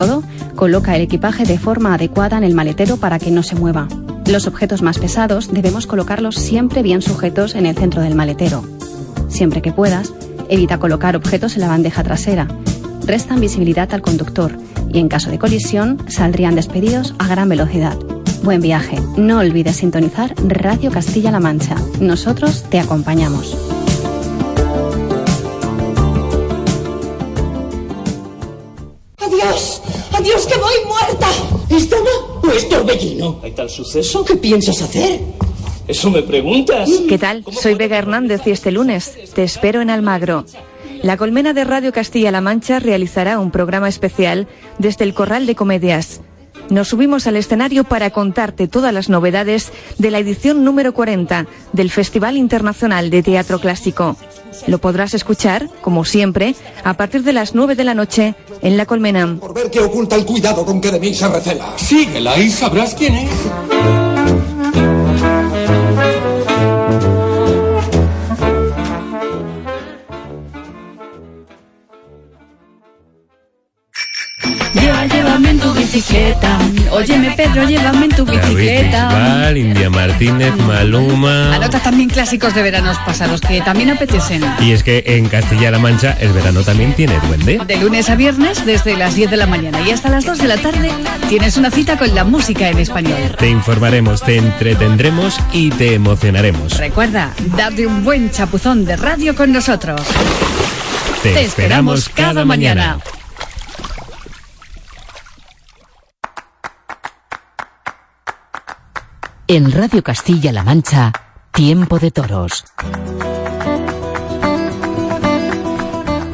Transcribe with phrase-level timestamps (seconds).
[0.00, 0.22] todo,
[0.54, 3.88] coloca el equipaje de forma adecuada en el maletero para que no se mueva.
[4.28, 8.62] Los objetos más pesados debemos colocarlos siempre bien sujetos en el centro del maletero.
[9.26, 10.14] Siempre que puedas,
[10.48, 12.46] evita colocar objetos en la bandeja trasera.
[13.06, 14.56] Restan visibilidad al conductor
[14.88, 17.98] y en caso de colisión saldrían despedidos a gran velocidad.
[18.44, 19.00] Buen viaje.
[19.16, 21.74] No olvides sintonizar Radio Castilla-La Mancha.
[21.98, 23.67] Nosotros te acompañamos.
[33.42, 34.24] ¿Hay tal suceso?
[34.24, 35.20] ¿Qué piensas hacer?
[35.86, 36.88] ¿Eso me preguntas?
[37.06, 37.44] ¿Qué tal?
[37.52, 40.46] Soy Vega Hernández y este lunes te espero en Almagro.
[41.02, 44.48] La Colmena de Radio Castilla-La Mancha realizará un programa especial
[44.78, 46.22] desde el Corral de Comedias.
[46.70, 51.90] Nos subimos al escenario para contarte todas las novedades de la edición número 40 del
[51.90, 54.16] Festival Internacional de Teatro Clásico.
[54.66, 56.54] Lo podrás escuchar, como siempre,
[56.84, 59.36] a partir de las 9 de la noche en La Colmena.
[59.40, 61.72] Por ver que oculta el cuidado con que de mí se recela.
[61.76, 64.07] Síguela y sabrás quién es.
[75.98, 76.58] Bicicleta.
[76.92, 79.08] Óyeme, Pedro, llévame en tu bicicleta.
[79.08, 81.56] Bisbal, India Martínez, Maluma.
[81.56, 84.44] Anotas también clásicos de veranos pasados que también apetecen.
[84.60, 87.58] Y es que en Castilla-La Mancha el verano también tiene duende.
[87.66, 90.46] De lunes a viernes, desde las 10 de la mañana y hasta las 2 de
[90.46, 90.90] la tarde,
[91.28, 93.34] tienes una cita con la música en español.
[93.36, 96.78] Te informaremos, te entretendremos y te emocionaremos.
[96.78, 100.00] Recuerda, date un buen chapuzón de radio con nosotros.
[101.24, 102.98] Te, Te esperamos cada mañana.
[109.50, 111.10] En Radio Castilla-La Mancha,
[111.52, 112.66] Tiempo de Toros.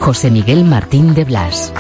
[0.01, 1.73] José Miguel Martín de Blas.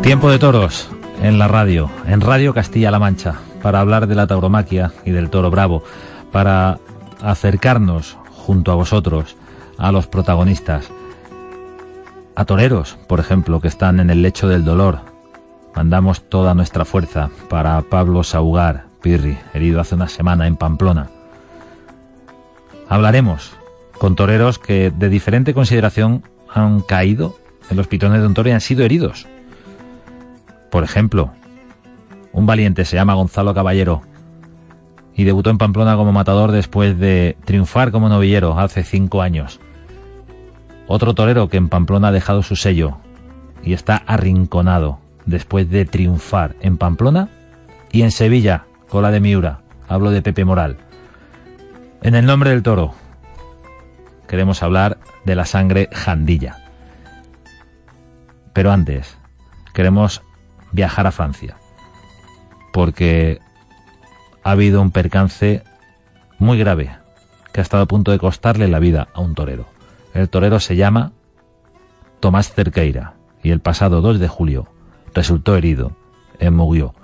[0.00, 0.88] Tiempo de toros
[1.22, 5.50] en la radio, en Radio Castilla-La Mancha, para hablar de la tauromaquia y del toro
[5.50, 5.82] bravo,
[6.30, 6.78] para
[7.20, 9.33] acercarnos junto a vosotros
[9.78, 10.90] a los protagonistas,
[12.36, 15.00] a toreros, por ejemplo, que están en el lecho del dolor.
[15.74, 21.10] Mandamos toda nuestra fuerza para Pablo Saugar, Pirri, herido hace una semana en Pamplona.
[22.88, 23.52] Hablaremos
[23.98, 27.36] con toreros que de diferente consideración han caído
[27.70, 29.26] en los pitones de un toro y han sido heridos.
[30.70, 31.32] Por ejemplo,
[32.32, 34.02] un valiente se llama Gonzalo Caballero
[35.14, 39.60] y debutó en Pamplona como matador después de triunfar como novillero hace cinco años.
[40.86, 42.98] Otro torero que en Pamplona ha dejado su sello
[43.62, 47.28] y está arrinconado después de triunfar en Pamplona
[47.90, 49.60] y en Sevilla, cola de Miura.
[49.88, 50.78] Hablo de Pepe Moral.
[52.02, 52.94] En el nombre del toro,
[54.28, 56.58] queremos hablar de la sangre jandilla.
[58.52, 59.16] Pero antes,
[59.72, 60.22] queremos
[60.72, 61.56] viajar a Francia,
[62.72, 63.40] porque
[64.44, 65.64] ha habido un percance
[66.38, 66.90] muy grave
[67.52, 69.66] que ha estado a punto de costarle la vida a un torero.
[70.12, 71.12] El torero se llama
[72.20, 74.68] Tomás Cerqueira y el pasado 2 de julio
[75.14, 75.92] resultó herido
[76.38, 76.94] en Muguió.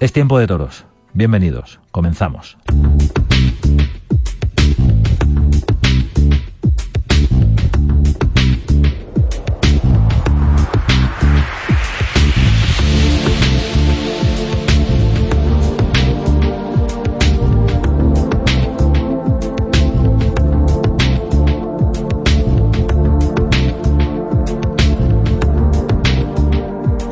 [0.00, 0.84] Es tiempo de toros.
[1.14, 1.80] Bienvenidos.
[1.90, 2.58] Comenzamos.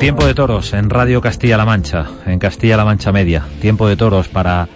[0.01, 3.45] Tiempo de toros en Radio Castilla-La Mancha, en Castilla-La Mancha Media.
[3.61, 4.67] Tiempo de toros para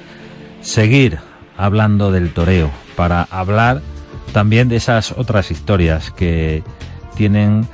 [0.62, 1.18] seguir
[1.58, 3.82] hablando del toreo, para hablar
[4.34, 6.62] también de esas otras historias que
[7.16, 7.68] tienen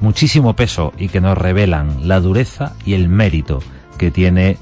[0.00, 3.60] muchísimo peso y que nos revelan la dureza y el mérito
[3.96, 4.58] que tiene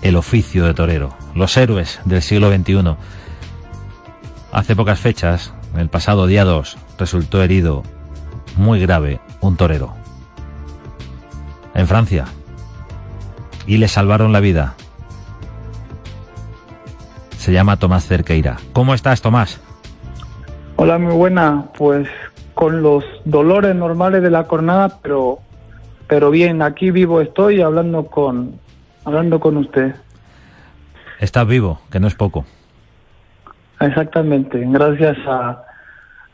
[0.00, 2.96] el oficio de torero, los héroes del siglo XXI.
[4.50, 7.82] Hace pocas fechas, el pasado día 2, resultó herido
[8.56, 10.05] muy grave un torero
[11.76, 12.24] en Francia
[13.66, 14.74] y le salvaron la vida.
[17.36, 18.56] Se llama Tomás Cerqueira.
[18.72, 19.60] ¿Cómo estás, Tomás?
[20.76, 21.66] Hola, muy buena.
[21.76, 22.08] Pues
[22.54, 25.40] con los dolores normales de la jornada, pero
[26.08, 28.58] pero bien, aquí vivo estoy hablando con
[29.04, 29.94] hablando con usted.
[31.20, 32.44] Estás vivo, que no es poco.
[33.80, 35.62] Exactamente, gracias a,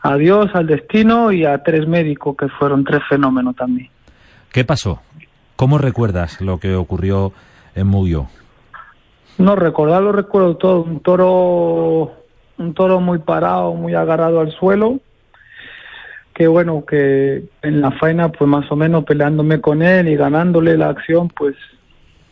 [0.01, 3.89] a Dios, al destino y a tres médicos que fueron tres fenómenos también.
[4.51, 5.01] ¿Qué pasó?
[5.55, 7.31] ¿Cómo recuerdas lo que ocurrió
[7.75, 8.27] en Muyo?
[9.37, 10.81] No, recordarlo recuerdo todo.
[10.81, 12.11] Un toro,
[12.57, 14.99] un toro muy parado, muy agarrado al suelo.
[16.33, 20.77] Que bueno, que en la faena, pues más o menos peleándome con él y ganándole
[20.77, 21.55] la acción, pues,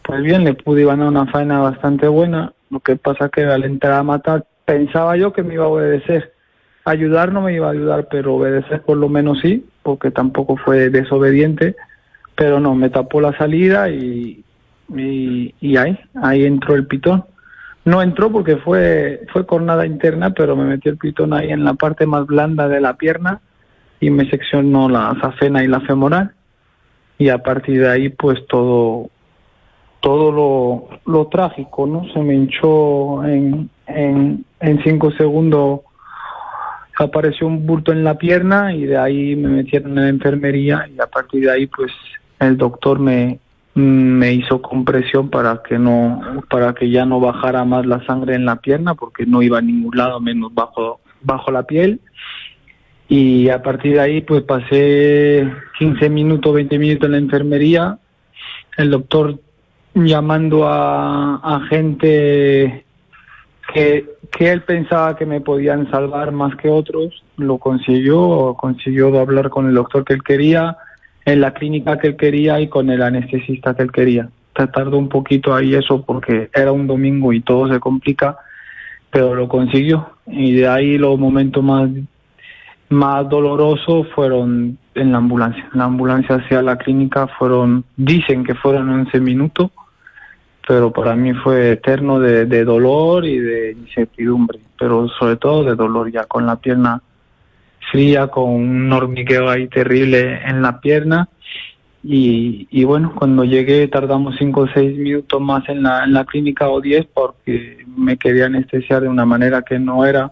[0.04, 2.54] pues bien, le pude ganar una faena bastante buena.
[2.72, 6.34] Lo que pasa que al entrar a matar, pensaba yo que me iba a obedecer.
[6.86, 10.90] Ayudar no me iba a ayudar, pero obedecer por lo menos sí, porque tampoco fue
[10.90, 11.76] desobediente.
[12.42, 14.44] Pero no, me tapó la salida y,
[14.90, 17.24] y, ahí, ahí entró el pitón.
[17.86, 21.76] No entró porque fue, fue cornada interna, pero me metió el pitón ahí en la
[21.76, 23.42] parte más blanda de la pierna
[24.00, 26.34] y me seccionó la safena y la femoral.
[27.20, 29.12] Y a partir de ahí, pues todo,
[30.00, 32.12] todo lo, lo trágico, ¿no?
[32.12, 35.82] Se me hinchó en, en cinco segundos,
[36.98, 41.00] apareció un bulto en la pierna y de ahí me metieron en la enfermería y
[41.00, 41.92] a partir de ahí, pues
[42.42, 43.40] el doctor me,
[43.76, 48.46] me hizo compresión para que no para que ya no bajara más la sangre en
[48.46, 52.02] la pierna porque no iba a ningún lado menos bajo bajo la piel.
[53.08, 58.00] Y a partir de ahí pues pasé 15 minutos 20 minutos en la enfermería.
[58.76, 59.40] El doctor
[59.94, 62.86] llamando a, a gente
[63.74, 69.50] que, que él pensaba que me podían salvar más que otros lo consiguió consiguió hablar
[69.50, 70.78] con el doctor que él quería
[71.26, 74.30] en la clínica que él quería y con el anestesista que él quería.
[74.56, 78.38] Se tardó un poquito ahí eso porque era un domingo y todo se complica,
[79.10, 80.10] pero lo consiguió.
[80.28, 81.90] Y de ahí los momentos más,
[82.90, 85.70] más dolorosos fueron en la ambulancia.
[85.74, 89.72] La ambulancia hacia la clínica fueron, dicen que fueron 11 minutos,
[90.68, 95.76] pero para mí fue eterno de, de dolor y de incertidumbre, pero sobre todo de
[95.76, 97.02] dolor ya con la pierna
[97.92, 101.28] fría, con un hormigueo ahí terrible en la pierna.
[102.04, 106.26] Y, y bueno, cuando llegué tardamos cinco o seis minutos más en la, en la
[106.26, 110.32] clínica o diez porque me quería anestesiar de una manera que no era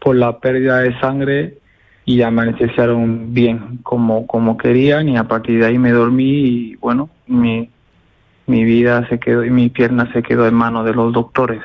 [0.00, 1.58] por la pérdida de sangre
[2.04, 6.24] y ya me anestesiaron bien como, como querían y a partir de ahí me dormí
[6.24, 7.70] y bueno, mi,
[8.46, 11.62] mi vida se quedó y mi pierna se quedó en manos de los doctores.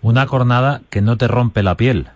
[0.00, 2.06] Una cornada que no te rompe la piel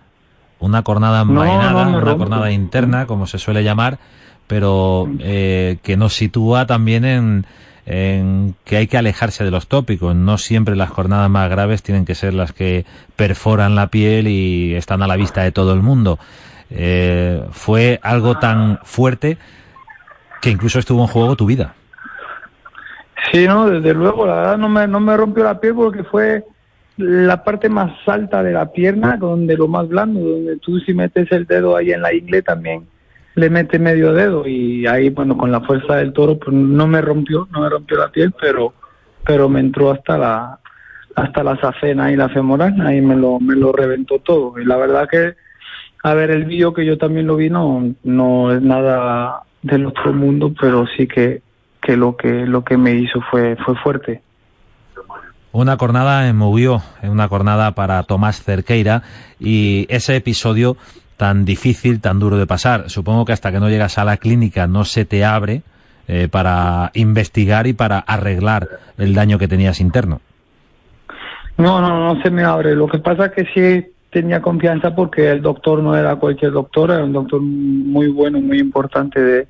[0.62, 3.99] una cornada envainada, una cornada interna, como se suele llamar,
[4.47, 7.47] pero eh, que nos sitúa también en,
[7.85, 10.14] en, que hay que alejarse de los tópicos.
[10.14, 12.87] No siempre las jornadas más graves tienen que ser las que
[13.17, 16.19] perforan la piel y están a la vista de todo el mundo.
[16.70, 19.37] Eh, fue algo tan fuerte
[20.41, 21.75] que incluso estuvo en juego tu vida.
[23.31, 26.44] Sí, no, desde luego, la verdad no me, no me rompió la piel porque fue
[27.02, 31.31] la parte más alta de la pierna, donde lo más blando, donde tú si metes
[31.32, 32.84] el dedo ahí en la ingle también
[33.34, 37.00] le mete medio dedo y ahí bueno con la fuerza del toro pues no me
[37.00, 38.75] rompió, no me rompió la piel, pero
[39.25, 40.58] pero me entró hasta la
[41.14, 44.76] hasta la safena y la femoral, ahí me lo me lo reventó todo y la
[44.76, 45.34] verdad que
[46.02, 50.52] a ver el vídeo que yo también lo vi no es nada del otro mundo,
[50.60, 51.43] pero sí que
[51.81, 54.22] que lo que lo que me hizo fue fue fuerte.
[55.52, 59.02] Una cornada en Movió, una cornada para Tomás Cerqueira
[59.38, 60.78] y ese episodio
[61.19, 62.88] tan difícil, tan duro de pasar.
[62.88, 65.60] Supongo que hasta que no llegas a la clínica no se te abre
[66.08, 68.66] eh, para investigar y para arreglar
[68.96, 70.22] el daño que tenías interno.
[71.58, 72.75] No, no, no se me abre.
[72.75, 76.90] Lo que pasa es que sí tenía confianza porque el doctor no era cualquier doctor,
[76.90, 79.47] era un doctor muy bueno, muy importante de,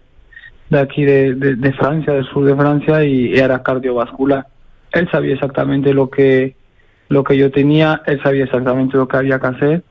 [0.69, 4.47] de aquí de, Francia, del sur de Francia y era cardiovascular
[4.93, 6.55] él sabía exactamente lo que
[7.09, 9.83] lo que yo tenía, él sabía exactamente lo que había que hacer.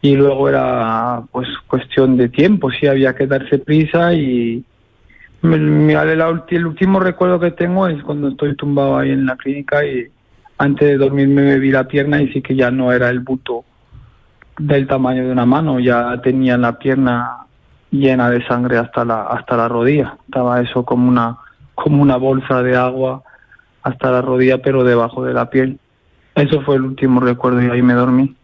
[0.00, 4.64] Y luego era pues cuestión de tiempo, sí había que darse prisa y
[5.42, 10.06] el último recuerdo que tengo es cuando estoy tumbado ahí en la clínica y
[10.58, 13.64] antes de dormirme me vi la pierna y sí que ya no era el buto
[14.58, 17.46] del tamaño de una mano, ya tenía la pierna
[17.90, 21.36] llena de sangre hasta la hasta la rodilla, estaba eso como una
[21.74, 23.22] como una bolsa de agua
[23.86, 25.78] hasta la rodilla, pero debajo de la piel.
[26.34, 28.34] Eso fue el último recuerdo y ahí me dormí.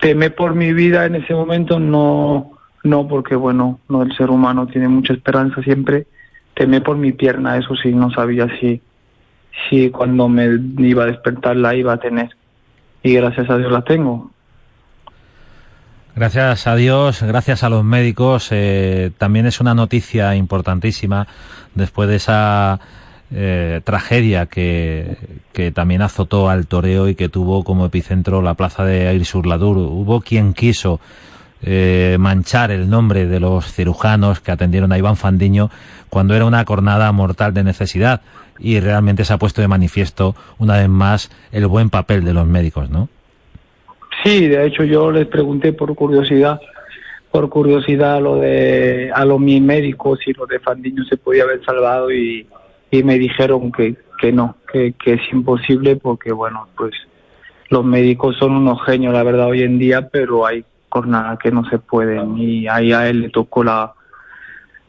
[0.00, 2.52] Temé por mi vida en ese momento, no,
[2.82, 6.06] no porque bueno, no el ser humano tiene mucha esperanza siempre.
[6.54, 8.80] Temé por mi pierna, eso sí, no sabía si,
[9.68, 12.30] si cuando me iba a despertar la iba a tener.
[13.02, 14.30] Y gracias a Dios la tengo.
[16.16, 18.48] Gracias a Dios, gracias a los médicos.
[18.50, 21.26] Eh, también es una noticia importantísima
[21.74, 22.80] después de esa
[23.36, 25.16] eh, tragedia que,
[25.52, 29.44] que, también azotó al toreo y que tuvo como epicentro la plaza de Air sur
[29.44, 29.76] Ladur.
[29.76, 31.00] Hubo quien quiso
[31.64, 35.68] eh, manchar el nombre de los cirujanos que atendieron a Iván Fandiño
[36.10, 38.20] cuando era una cornada mortal de necesidad
[38.60, 42.46] y realmente se ha puesto de manifiesto una vez más el buen papel de los
[42.46, 43.08] médicos, ¿no?
[44.22, 46.60] Sí, de hecho yo les pregunté por curiosidad,
[47.32, 51.42] por curiosidad a lo de a los mis médicos si lo de Fandiño se podía
[51.42, 52.46] haber salvado y,
[52.98, 56.92] y me dijeron que, que no, que, que es imposible porque bueno, pues
[57.68, 61.64] los médicos son unos genios la verdad hoy en día, pero hay jornadas que no
[61.68, 63.92] se pueden y ahí a él le tocó la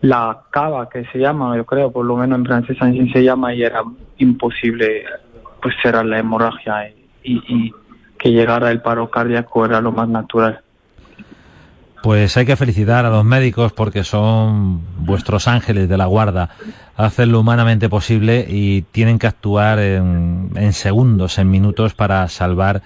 [0.01, 3.55] la cava que se llama, yo creo, por lo menos en francés así se llama
[3.55, 3.81] y era
[4.17, 5.05] imposible
[5.61, 6.89] pues cerrar la hemorragia
[7.23, 7.73] y, y
[8.19, 10.61] que llegara el paro cardíaco era lo más natural.
[12.05, 16.49] Pues hay que felicitar a los médicos porque son vuestros ángeles de la guarda.
[16.95, 22.83] Hacen lo humanamente posible y tienen que actuar en, en segundos, en minutos para salvar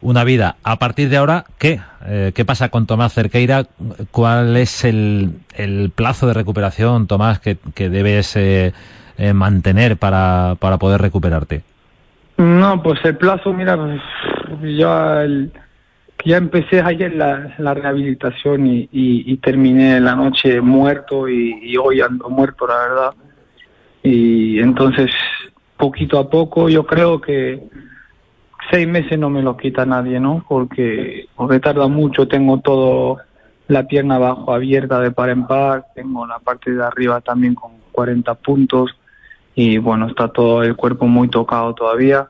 [0.00, 0.56] una vida.
[0.64, 1.82] A partir de ahora, ¿qué?
[2.04, 3.66] Eh, ¿Qué pasa con Tomás Cerqueira?
[4.10, 8.72] ¿Cuál es el, plazo de recuperación, Tomás, que, que debes eh,
[9.18, 11.62] eh, mantener para, para poder recuperarte?
[12.38, 13.78] No, pues el plazo, mira,
[14.64, 15.52] ya, el,
[16.24, 22.00] ya empecé ayer la, rehabilitación y, y, y, terminé la noche muerto y, y hoy
[22.00, 23.14] ando muerto, la verdad.
[24.02, 25.10] Y entonces,
[25.76, 27.62] poquito a poco, yo creo que
[28.70, 30.44] seis meses no me lo quita nadie, ¿no?
[30.48, 33.18] Porque, porque tarda mucho, tengo todo
[33.68, 37.72] la pierna abajo abierta de par en par, tengo la parte de arriba también con
[37.92, 38.90] 40 puntos
[39.54, 42.28] y bueno, está todo el cuerpo muy tocado todavía.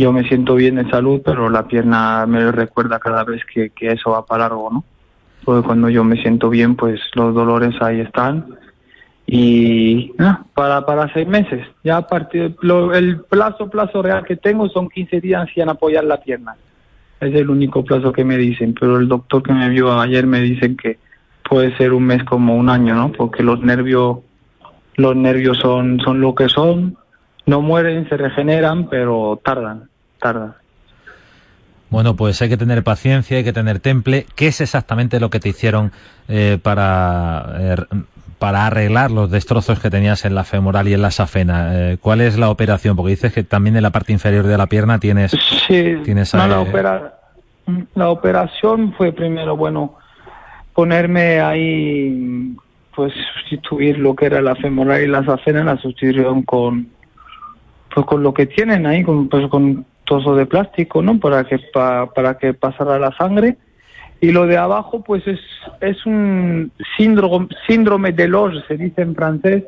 [0.00, 3.88] Yo me siento bien de salud, pero la pierna me recuerda cada vez que, que
[3.88, 4.82] eso va para largo, ¿no?
[5.44, 8.46] Porque cuando yo me siento bien, pues los dolores ahí están.
[9.26, 11.66] Y ah, para para seis meses.
[11.84, 16.04] Ya a partir lo, el plazo plazo real que tengo son 15 días sin apoyar
[16.04, 16.56] la pierna.
[17.20, 20.40] Es el único plazo que me dicen pero el doctor que me vio ayer me
[20.40, 20.96] dicen que
[21.46, 24.20] puede ser un mes como un año no porque los nervios
[24.96, 26.96] los nervios son son lo que son.
[27.44, 29.89] No mueren se regeneran pero tardan
[30.20, 30.54] tardan
[31.90, 34.24] bueno, pues hay que tener paciencia, hay que tener temple.
[34.36, 35.90] ¿Qué es exactamente lo que te hicieron
[36.28, 37.76] eh, para eh,
[38.40, 41.72] para arreglar los destrozos que tenías en la femoral y en la safena.
[41.74, 42.96] Eh, ¿Cuál es la operación?
[42.96, 45.32] Porque dices que también en la parte inferior de la pierna tienes...
[45.68, 47.18] Sí, tienes no, la, opera,
[47.94, 49.98] la operación fue primero, bueno,
[50.72, 52.56] ponerme ahí,
[52.96, 56.88] pues sustituir lo que era la femoral y la safena, la sustituyeron con,
[57.94, 59.84] pues con lo que tienen ahí, con, pues con
[60.18, 61.18] de plástico, ¿no?
[61.18, 63.56] Para que, pa, para que pasara la sangre
[64.20, 65.40] y lo de abajo, pues es,
[65.80, 69.64] es un síndrome, síndrome de Loge, se dice en francés.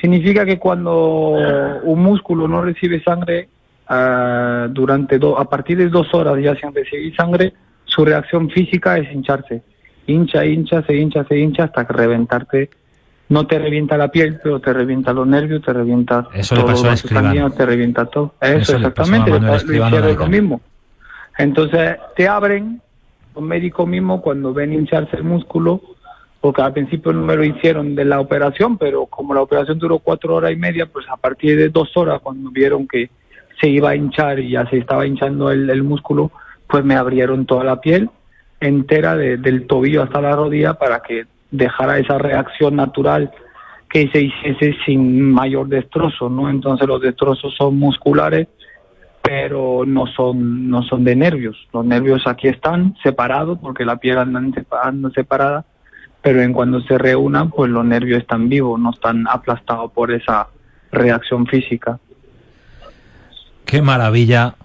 [0.00, 1.36] Significa que cuando
[1.82, 3.48] un músculo no recibe sangre
[3.88, 7.52] uh, durante do, a partir de dos horas ya sin recibir sangre,
[7.84, 9.62] su reacción física es hincharse.
[10.06, 12.70] Hincha, hincha, se hincha, se hincha hasta que reventarte.
[13.28, 16.72] No te revienta la piel, pero te revienta los nervios, te revienta Eso todo, le
[16.72, 17.50] pasó a Escribano.
[17.50, 18.34] te revienta todo.
[18.40, 20.60] Eso, Eso exactamente, le lo hicieron lo mismo.
[21.38, 22.80] Entonces te abren
[23.34, 25.80] un médico mismo cuando ven hincharse el músculo,
[26.40, 29.98] porque al principio no me lo hicieron de la operación, pero como la operación duró
[29.98, 33.10] cuatro horas y media, pues a partir de dos horas, cuando vieron que
[33.60, 36.30] se iba a hinchar y ya se estaba hinchando el, el músculo,
[36.68, 38.10] pues me abrieron toda la piel
[38.60, 41.26] entera de, del tobillo hasta la rodilla para que
[41.56, 43.30] dejara esa reacción natural
[43.88, 46.50] que se hiciese sin mayor destrozo, ¿no?
[46.50, 48.48] Entonces los destrozos son musculares
[49.24, 51.56] pero no son no son de nervios.
[51.72, 54.42] Los nervios aquí están separados porque la piel anda,
[54.82, 55.64] anda separada,
[56.20, 60.48] pero en cuando se reúnan, pues los nervios están vivos, no están aplastados por esa
[60.92, 61.98] reacción física.
[63.64, 64.56] Qué maravilla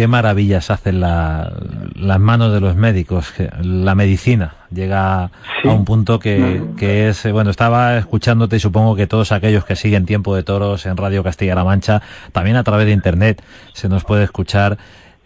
[0.00, 1.52] qué maravillas hacen la,
[1.94, 5.30] las manos de los médicos, la medicina llega
[5.60, 5.68] sí.
[5.68, 9.76] a un punto que, que, es, bueno, estaba escuchándote y supongo que todos aquellos que
[9.76, 12.00] siguen Tiempo de Toros en Radio Castilla-La Mancha,
[12.32, 13.42] también a través de Internet
[13.74, 14.78] se nos puede escuchar,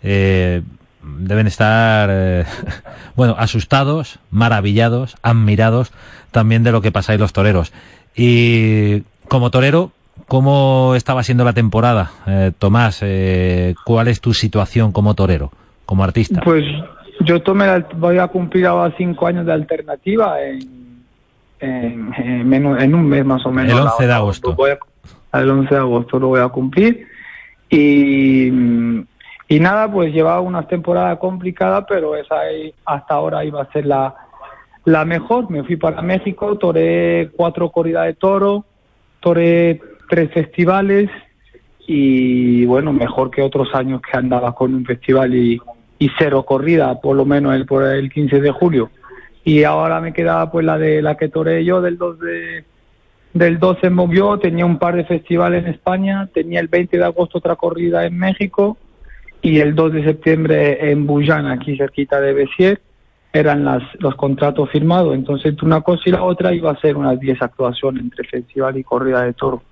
[0.02, 0.62] eh,
[1.04, 2.44] deben estar, eh,
[3.14, 5.92] bueno, asustados, maravillados, admirados
[6.32, 7.72] también de lo que pasáis los toreros.
[8.16, 9.92] Y como torero,
[10.26, 13.00] ¿Cómo estaba siendo la temporada, eh, Tomás?
[13.02, 15.50] Eh, ¿Cuál es tu situación como torero,
[15.84, 16.40] como artista?
[16.42, 16.64] Pues
[17.20, 21.04] yo tomé la, voy a cumplir ahora cinco años de alternativa en,
[21.60, 23.72] en, en, menos, en un mes más o menos.
[23.72, 24.56] El 11 de agosto.
[25.32, 27.06] A, el 11 de agosto lo voy a cumplir.
[27.68, 28.48] Y,
[29.48, 32.36] y nada, pues llevaba una temporada complicada, pero esa
[32.86, 34.14] hasta ahora iba a ser la,
[34.84, 35.50] la mejor.
[35.50, 38.64] Me fui para México, toré cuatro corridas de toro,
[39.20, 41.10] toré tres festivales
[41.86, 45.60] y bueno, mejor que otros años que andaba con un festival y,
[46.18, 48.90] cero corrida, por lo menos el, por el 15 de julio.
[49.42, 52.64] Y ahora me quedaba pues la de la que toreé yo del 2 de
[53.34, 57.04] del 12 en movió, tenía un par de festivales en España, tenía el 20 de
[57.04, 58.78] agosto otra corrida en México
[59.42, 62.80] y el 2 de septiembre en Buyan, aquí cerquita de Bessier,
[63.32, 65.14] eran las, los contratos firmados.
[65.14, 68.84] Entonces, una cosa y la otra iba a ser unas 10 actuaciones entre festival y
[68.84, 69.62] corrida de toro.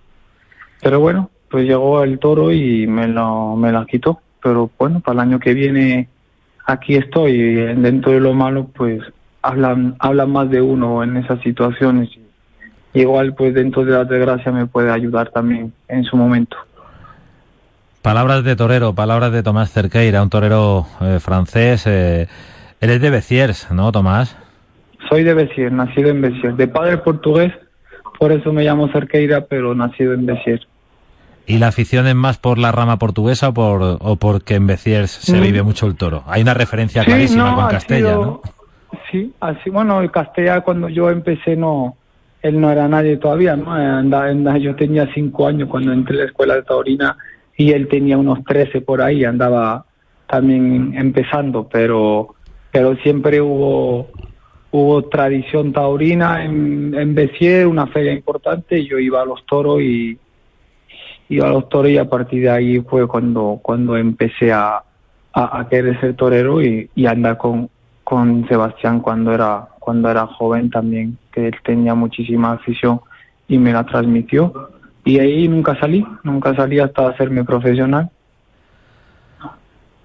[0.82, 4.20] Pero bueno, pues llegó el toro y me lo, me la quitó.
[4.42, 6.08] Pero bueno, para el año que viene
[6.66, 7.32] aquí estoy.
[7.32, 9.00] Y dentro de lo malo, pues
[9.40, 12.10] hablan, hablan más de uno en esas situaciones.
[12.92, 16.56] igual, pues dentro de la desgracia me puede ayudar también en su momento.
[18.02, 21.86] Palabras de torero, palabras de Tomás Cerqueira, un torero eh, francés.
[21.86, 22.26] Eh,
[22.82, 24.36] Eres de Beciers, ¿no, Tomás?
[25.08, 26.56] Soy de Beciers, nacido en Beciers.
[26.56, 27.52] De padre portugués,
[28.18, 30.66] por eso me llamo Cerqueira, pero nacido en Beciers.
[31.46, 35.10] ¿Y la afición es más por la rama portuguesa o, por, o porque en Beciers
[35.10, 35.42] se mm.
[35.42, 36.22] vive mucho el toro?
[36.26, 38.42] Hay una referencia clarísima con Castella, ¿no?
[39.10, 41.96] Sí, así, bueno, el Castella cuando yo empecé no,
[42.42, 43.72] él no era nadie todavía, ¿no?
[43.72, 47.16] Andaba, yo tenía cinco años cuando entré a la escuela de taurina
[47.56, 49.84] y él tenía unos trece por ahí, andaba
[50.26, 52.34] también empezando, pero
[52.70, 54.08] pero siempre hubo
[54.70, 59.82] hubo tradición taurina en, en Bessier, una feria importante, y yo iba a los toros
[59.82, 60.18] y
[61.32, 64.82] iba a los y a partir de ahí fue cuando cuando empecé a,
[65.32, 67.70] a, querer ser torero y, y andar con,
[68.04, 73.00] con Sebastián cuando era cuando era joven también, que él tenía muchísima afición
[73.48, 74.70] y me la transmitió.
[75.04, 78.08] Y ahí nunca salí, nunca salí hasta hacerme profesional.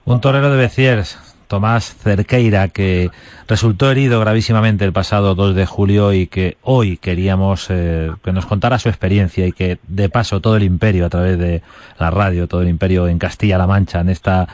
[0.05, 3.09] Un torero de Beciers, Tomás Cerqueira, que
[3.47, 8.45] resultó herido gravísimamente el pasado 2 de julio y que hoy queríamos eh, que nos
[8.45, 11.61] contara su experiencia y que de paso todo el imperio a través de
[11.99, 14.47] la radio, todo el imperio en Castilla-La Mancha, en esta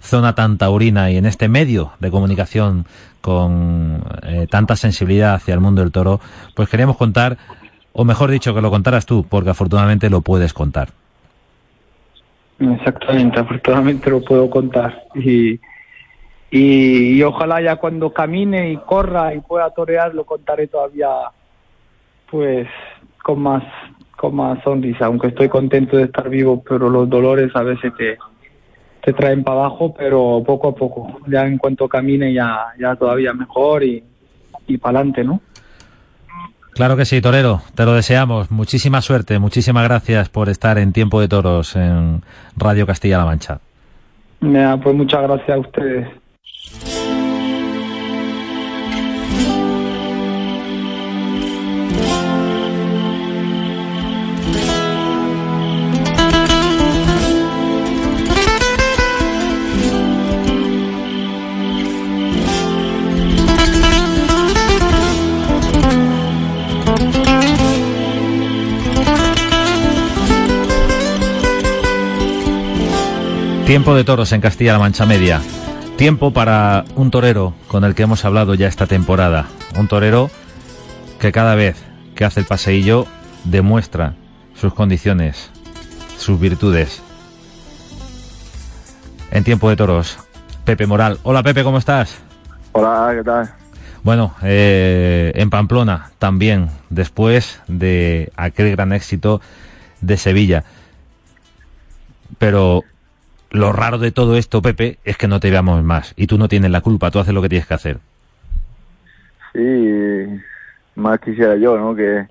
[0.00, 2.86] zona tan taurina y en este medio de comunicación
[3.20, 6.20] con eh, tanta sensibilidad hacia el mundo del toro,
[6.54, 7.36] pues queríamos contar,
[7.92, 10.90] o mejor dicho, que lo contaras tú, porque afortunadamente lo puedes contar.
[12.58, 15.04] Exactamente, afortunadamente lo puedo contar.
[15.14, 15.60] Y,
[16.50, 21.08] y, ojalá ya cuando camine y corra y pueda torear lo contaré todavía
[22.30, 22.66] pues
[23.22, 23.62] con más
[24.16, 28.16] con más sonrisa aunque estoy contento de estar vivo pero los dolores a veces te,
[29.02, 33.32] te traen para abajo pero poco a poco ya en cuanto camine ya ya todavía
[33.34, 34.02] mejor y,
[34.66, 35.40] y para adelante no
[36.78, 38.52] Claro que sí, Torero, te lo deseamos.
[38.52, 42.22] Muchísima suerte, muchísimas gracias por estar en Tiempo de Toros en
[42.56, 43.58] Radio Castilla-La Mancha.
[44.80, 46.08] pues muchas gracias a ustedes.
[73.68, 75.42] Tiempo de toros en Castilla-La Mancha Media.
[75.98, 79.44] Tiempo para un torero con el que hemos hablado ya esta temporada.
[79.78, 80.30] Un torero
[81.20, 81.76] que cada vez
[82.14, 83.04] que hace el paseillo
[83.44, 84.14] demuestra
[84.54, 85.50] sus condiciones,
[86.16, 87.02] sus virtudes.
[89.30, 90.18] En tiempo de toros,
[90.64, 91.18] Pepe Moral.
[91.22, 92.22] Hola Pepe, ¿cómo estás?
[92.72, 93.52] Hola, ¿qué tal?
[94.02, 99.42] Bueno, eh, en Pamplona también, después de aquel gran éxito
[100.00, 100.64] de Sevilla.
[102.38, 102.82] Pero
[103.50, 106.14] lo raro de todo esto, Pepe, es que no te veamos más.
[106.16, 107.98] Y tú no tienes la culpa, tú haces lo que tienes que hacer.
[109.52, 110.40] Sí,
[110.94, 111.94] más quisiera yo, ¿no?
[111.94, 112.26] Que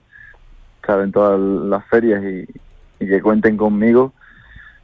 [0.85, 2.45] saben todas las ferias y,
[3.05, 4.13] que cuenten conmigo.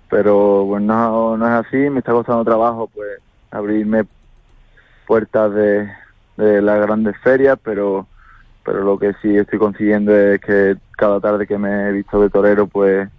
[0.09, 3.19] Pero pues no, no es así, me está costando trabajo pues
[3.49, 4.03] abrirme
[5.07, 5.89] puertas de,
[6.37, 8.07] de las grandes ferias, pero
[8.63, 12.29] pero lo que sí estoy consiguiendo es que cada tarde que me he visto de
[12.29, 13.09] torero, pues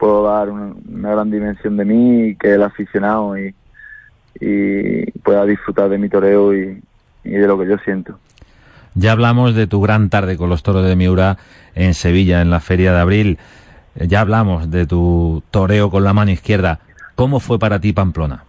[0.00, 3.54] puedo dar una, gran dimensión de mí y que el aficionado y,
[5.22, 6.82] pueda disfrutar de mi toreo y,
[7.22, 8.18] de lo que yo siento.
[8.94, 11.36] Ya hablamos de tu gran tarde con los toros de Miura
[11.74, 13.38] en Sevilla, en la feria de abril.
[13.94, 16.80] Ya hablamos de tu toreo con la mano izquierda.
[17.14, 18.44] ¿Cómo fue para ti Pamplona?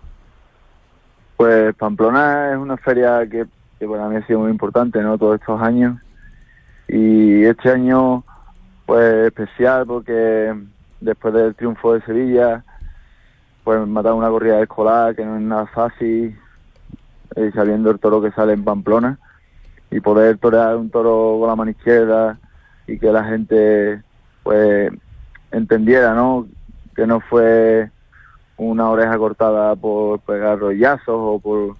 [1.36, 3.46] Pues Pamplona es una feria que,
[3.78, 5.18] que para mí ha sido muy importante, ¿no?
[5.18, 6.00] Todos estos años.
[6.88, 8.24] Y este año,
[8.86, 10.54] pues especial porque
[11.02, 12.64] después del triunfo de Sevilla,
[13.64, 16.38] pues matar una corrida escolar que no es nada fácil,
[17.36, 19.20] eh, sabiendo el toro que sale en Pamplona,
[19.90, 22.38] y poder torear un toro con la mano izquierda
[22.88, 24.02] y que la gente
[24.42, 24.92] pues
[25.52, 26.48] entendiera, ¿no?
[26.96, 27.92] Que no fue
[28.58, 31.76] una oreja cortada por pegar rollazos o por,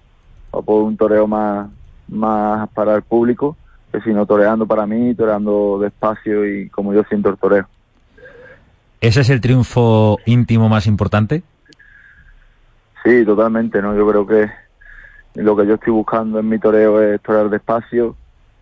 [0.50, 1.68] o por un toreo más,
[2.08, 3.56] más para el público,
[4.04, 7.66] sino toreando para mí, toreando despacio y como yo siento el toreo.
[9.02, 11.42] ¿Ese es el triunfo íntimo más importante?
[13.02, 13.96] Sí, totalmente, ¿no?
[13.96, 14.48] Yo creo que
[15.42, 18.14] lo que yo estoy buscando en mi toreo es torear despacio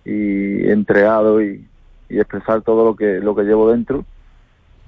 [0.02, 1.66] y entregado y,
[2.08, 4.04] expresar todo lo que lo que llevo dentro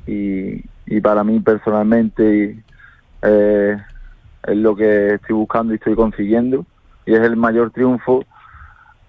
[0.08, 2.60] y, y para mí personalmente
[3.22, 3.76] eh,
[4.42, 6.66] es lo que estoy buscando y estoy consiguiendo
[7.06, 8.24] y es el mayor triunfo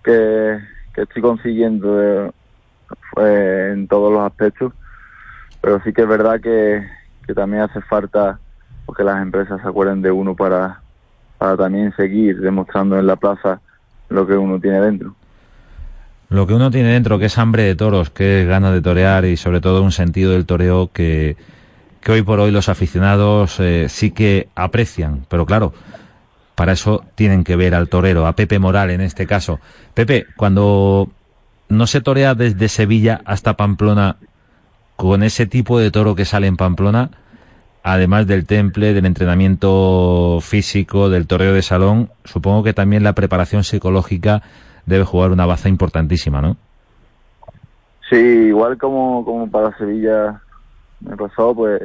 [0.03, 0.59] que,
[0.95, 2.31] estoy consiguiendo
[3.17, 4.73] eh, en todos los aspectos
[5.63, 6.85] pero sí que es verdad que,
[7.25, 8.37] que también hace falta
[8.97, 10.81] que las empresas se acuerden de uno para,
[11.37, 13.61] para también seguir demostrando en la plaza
[14.09, 15.15] lo que uno tiene dentro.
[16.29, 19.23] Lo que uno tiene dentro, que es hambre de toros, que es ganas de torear
[19.23, 21.37] y sobre todo un sentido del toreo que,
[22.01, 25.25] que hoy por hoy los aficionados eh, sí que aprecian.
[25.29, 25.73] Pero claro,
[26.55, 29.61] para eso tienen que ver al torero, a Pepe Moral en este caso.
[29.93, 31.09] Pepe, cuando
[31.69, 34.17] no se torea desde Sevilla hasta Pamplona
[34.95, 37.09] con ese tipo de toro que sale en Pamplona,
[37.83, 43.63] además del temple, del entrenamiento físico, del toreo de salón, supongo que también la preparación
[43.63, 44.41] psicológica
[44.85, 46.57] debe jugar una baza importantísima, ¿no?
[48.09, 50.41] Sí, igual como, como para Sevilla
[51.01, 51.81] me pasó, pues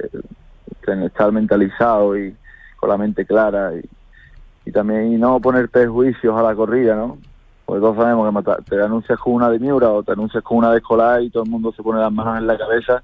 [0.87, 2.35] estar mentalizado y
[2.77, 7.19] con la mente clara y, y también y no poner prejuicios a la corrida, ¿no?
[7.69, 10.71] Porque todos sabemos que te anuncias con una de Miura o te anuncias con una
[10.73, 13.03] de Escolar y todo el mundo se pone las manos en la cabeza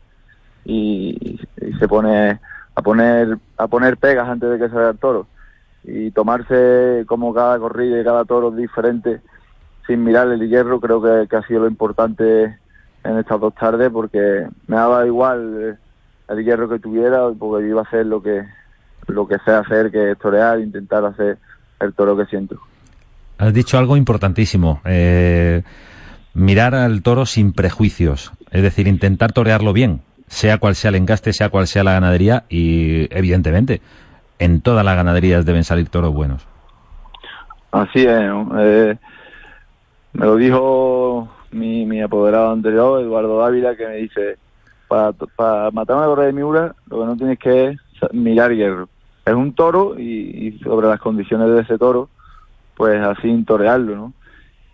[0.64, 1.38] y
[1.78, 2.40] se pone
[2.74, 5.26] a poner a poner pegas antes de que vea el toro.
[5.82, 9.20] Y tomarse como cada corrida y cada toro diferente
[9.86, 12.44] sin mirar el hierro creo que, ha sido lo importante
[13.04, 15.78] en estas dos tardes porque me daba igual
[16.26, 18.46] el hierro que tuviera porque yo iba a hacer lo que
[19.08, 21.36] lo que sé hacer que es torear intentar hacer
[21.80, 22.58] el toro que siento
[23.38, 25.62] has dicho algo importantísimo eh,
[26.34, 31.32] mirar al toro sin prejuicios es decir intentar torearlo bien sea cual sea el engaste,
[31.32, 33.80] sea cual sea la ganadería y evidentemente
[34.38, 36.46] en todas las ganaderías deben salir toros buenos.
[37.70, 38.20] Así es,
[38.58, 38.96] eh,
[40.12, 44.38] me lo dijo mi, mi apoderado anterior, Eduardo Dávila, que me dice,
[44.88, 47.78] para, para matar una correa de Miura, lo que no tienes que es
[48.12, 48.88] mirar hierro.
[49.24, 52.08] Es un toro y, sobre las condiciones de ese toro,
[52.76, 54.12] pues así torearlo, ¿no?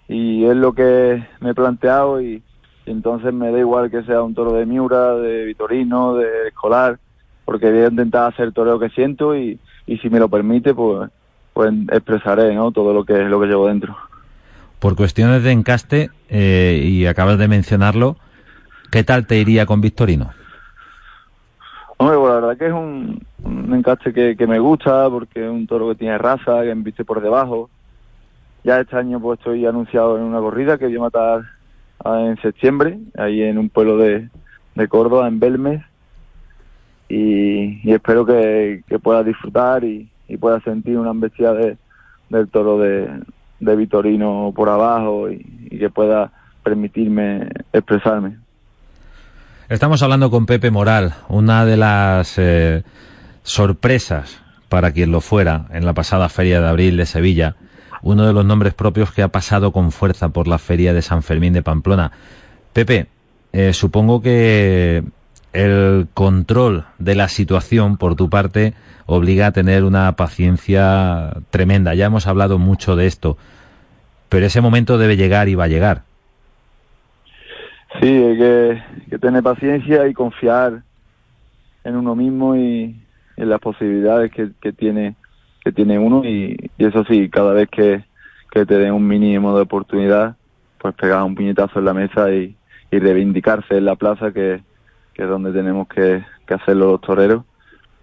[0.08, 2.42] Y es lo que me he planteado y,
[2.86, 6.98] entonces me da igual que sea un toro de Miura, de Vitorino, de Escolar,
[7.44, 10.74] porque voy a intentar hacer el toreo que siento y, y si me lo permite,
[10.74, 11.10] pues,
[11.52, 12.72] pues expresaré ¿no?
[12.72, 13.96] todo lo que, lo que llevo dentro.
[14.78, 18.16] Por cuestiones de encaste, eh, y acabas de mencionarlo,
[18.90, 20.30] ¿qué tal te iría con Victorino?
[21.98, 25.50] Hombre, pues la verdad que es un, un encaste que, que, me gusta porque es
[25.50, 27.68] un toro que tiene raza, que embiste por debajo.
[28.64, 31.42] Ya este año pues estoy anunciado en una corrida que voy a matar
[32.04, 34.28] en septiembre, ahí en un pueblo de,
[34.74, 35.82] de Córdoba, en Belmes,
[37.08, 41.76] y, espero que, pueda disfrutar y, pueda sentir una embestida de,
[42.28, 43.10] del toro de,
[43.58, 45.38] de Vitorino por abajo y,
[45.70, 46.30] que pueda
[46.62, 48.36] permitirme expresarme.
[49.68, 52.84] Estamos hablando con Pepe Moral, una de las eh,
[53.42, 57.56] sorpresas para quien lo fuera en la pasada Feria de Abril de Sevilla
[58.02, 61.22] uno de los nombres propios que ha pasado con fuerza por la feria de San
[61.22, 62.12] Fermín de Pamplona.
[62.72, 63.06] Pepe,
[63.52, 65.02] eh, supongo que
[65.52, 68.74] el control de la situación por tu parte
[69.06, 71.94] obliga a tener una paciencia tremenda.
[71.94, 73.36] Ya hemos hablado mucho de esto,
[74.28, 76.02] pero ese momento debe llegar y va a llegar.
[78.00, 80.82] Sí, hay que, tener paciencia y confiar
[81.82, 82.96] en uno mismo y
[83.36, 85.16] en las posibilidades que, que tiene
[85.62, 88.04] que tiene uno y, eso sí, cada vez que,
[88.50, 90.36] te den un mínimo de oportunidad,
[90.78, 92.56] pues pegar un puñetazo en la mesa y,
[92.90, 94.62] reivindicarse en la plaza que,
[95.14, 97.44] es donde tenemos que, hacerlo los toreros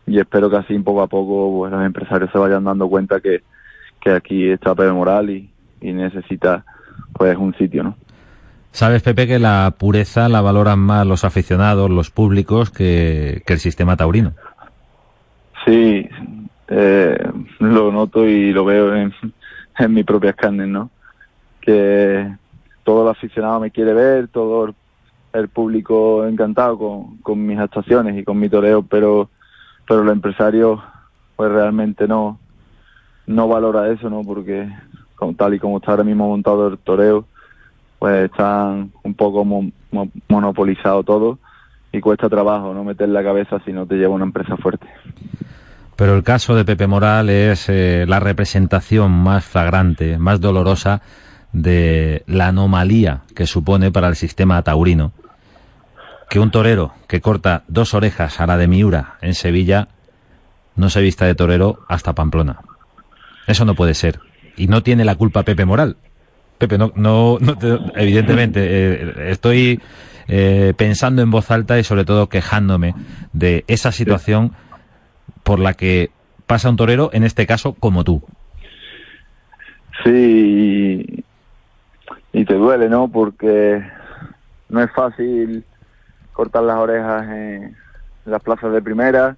[0.06, 3.41] y espero que así poco a poco pues, los empresarios se vayan dando cuenta que,
[4.10, 5.50] aquí está Pepe Moral y,
[5.82, 6.63] necesita
[7.13, 7.96] pues un sitio, ¿no?
[8.72, 13.60] Sabes, Pepe, que la pureza la valoran más los aficionados, los públicos, que, que el
[13.60, 14.34] sistema taurino.
[15.65, 16.08] Sí,
[16.70, 17.17] eh,
[17.60, 19.13] lo noto y lo veo en,
[19.80, 20.89] en mis propias carnes, ¿no?
[21.62, 22.32] Que
[22.84, 24.74] todo el aficionado me quiere ver, todo
[25.34, 29.30] el público encantado con, con mis actuaciones y con mi toreo, pero,
[29.88, 30.80] pero los empresarios
[31.36, 32.39] pues realmente no,
[33.28, 34.24] no valora eso, ¿no?
[34.24, 34.67] Porque
[35.15, 37.26] como, tal y como está ahora mismo montado el toreo,
[38.00, 39.46] pues están un poco
[40.28, 41.39] monopolizado todo
[41.91, 44.88] y cuesta trabajo no meter la cabeza si no te lleva una empresa fuerte.
[45.98, 51.02] Pero el caso de Pepe Moral es eh, la representación más flagrante, más dolorosa
[51.52, 55.12] de la anomalía que supone para el sistema taurino
[56.30, 59.88] que un torero que corta dos orejas a la de Miura en Sevilla
[60.76, 62.60] no se vista de torero hasta Pamplona.
[63.48, 64.20] Eso no puede ser.
[64.56, 65.98] Y no tiene la culpa Pepe Moral.
[66.58, 67.38] Pepe, no, no,
[67.96, 69.82] evidentemente, eh, estoy
[70.28, 72.94] eh, pensando en voz alta y sobre todo quejándome
[73.34, 74.54] de esa situación
[75.48, 76.12] por la que
[76.46, 78.22] pasa un torero, en este caso, como tú.
[80.04, 81.24] Sí,
[82.34, 83.08] y te duele, ¿no?
[83.08, 83.82] Porque
[84.68, 85.64] no es fácil
[86.34, 87.78] cortar las orejas en
[88.26, 89.38] las plazas de primera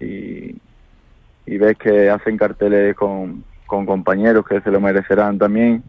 [0.00, 0.56] y,
[1.44, 5.82] y ves que hacen carteles con, con compañeros que se lo merecerán también,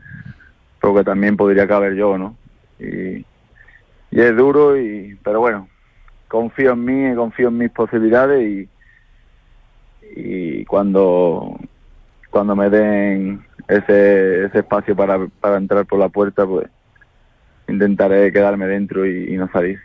[0.82, 2.36] pero que también podría caber yo, ¿no?
[2.78, 3.26] Y,
[4.12, 5.70] y es duro, y pero bueno,
[6.28, 8.73] confío en mí, confío en mis posibilidades y,
[10.16, 11.58] y cuando,
[12.30, 16.68] cuando me den ese, ese espacio para, para entrar por la puerta, pues
[17.68, 19.80] intentaré quedarme dentro y, no salir.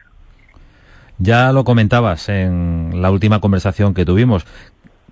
[1.18, 4.46] Ya lo comentabas en la última conversación que tuvimos,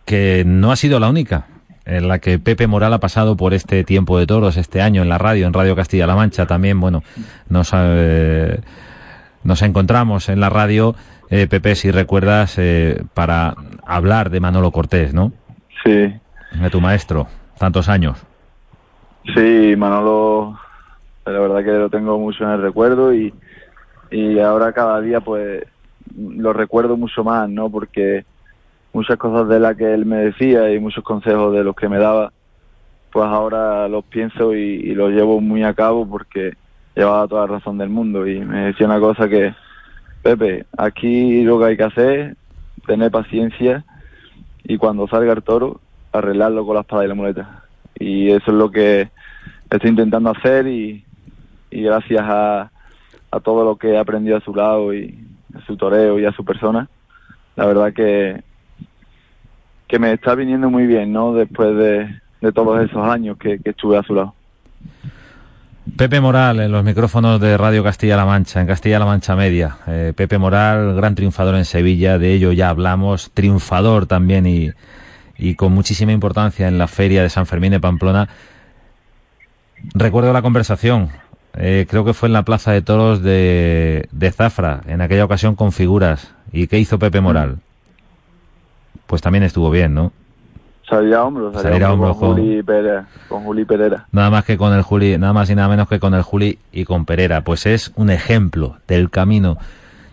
[0.05, 1.47] que no ha sido la única
[1.85, 5.09] en la que Pepe Moral ha pasado por este tiempo de toros este año en
[5.09, 7.05] la radio, en Radio Castilla-La Mancha también, bueno,
[7.49, 8.61] nos, eh,
[9.45, 10.97] nos encontramos en la radio,
[11.31, 13.55] eh, Pepe, si recuerdas, eh, para
[13.87, 15.33] hablar de Manolo Cortés, ¿no?
[15.85, 16.13] Sí.
[16.53, 17.27] De tu maestro,
[17.59, 18.25] tantos años.
[19.35, 20.59] Sí, Manolo,
[21.25, 23.35] la verdad que lo tengo mucho en el recuerdo y,
[24.11, 25.65] y ahora cada día pues
[26.17, 27.69] lo recuerdo mucho más, ¿no?
[27.71, 28.25] Porque
[28.93, 31.99] muchas cosas de las que él me decía y muchos consejos de los que me
[31.99, 32.33] daba,
[33.13, 36.55] pues ahora los pienso y, los llevo muy a cabo porque
[36.95, 39.55] llevaba toda la razón del mundo y me decía una cosa que,
[40.27, 42.37] Pepe, aquí lo que hay que hacer,
[42.85, 43.85] tener paciencia
[44.65, 47.63] y cuando salga el toro, arreglarlo con la espada y la muleta.
[47.95, 49.09] Y eso es lo que
[49.71, 51.05] estoy intentando hacer y,
[51.71, 52.73] gracias a,
[53.31, 55.17] a todo lo que he aprendido a su lado y
[55.55, 56.89] a su toreo y a su persona,
[57.55, 58.43] la verdad que,
[59.87, 61.35] que me está viniendo muy bien, ¿no?
[61.35, 64.35] Después de, de todos esos años que, estuve a su lado.
[65.95, 69.79] Pepe Moral en los micrófonos de Radio Castilla-La Mancha, en Castilla-La Mancha Media.
[69.87, 74.73] Eh, Pepe Moral, gran triunfador en Sevilla, de ello ya hablamos, triunfador también y,
[75.39, 78.29] y con muchísima importancia en la feria de San Fermín de Pamplona.
[79.95, 81.11] Recuerdo la conversación,
[81.55, 85.55] eh, creo que fue en la Plaza de Toros de, de Zafra, en aquella ocasión
[85.55, 86.35] con figuras.
[86.53, 87.59] ¿Y qué hizo Pepe Moral?
[89.07, 90.13] Pues también estuvo bien, ¿no?
[90.89, 94.07] Salir a hombros, salir, a hombros con, Juli Pereira, con Juli Pereira.
[94.13, 96.59] Nada más que con el Juli, nada más y nada menos que con el Juli
[96.71, 97.41] y con Pereira.
[97.41, 99.59] Pues es un ejemplo del camino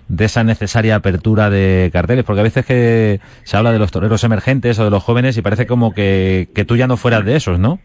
[0.07, 4.23] de esa necesaria apertura de carteles, porque a veces que se habla de los toreros
[4.23, 7.35] emergentes o de los jóvenes y parece como que, que tú ya no fueras de
[7.35, 7.79] esos, ¿no?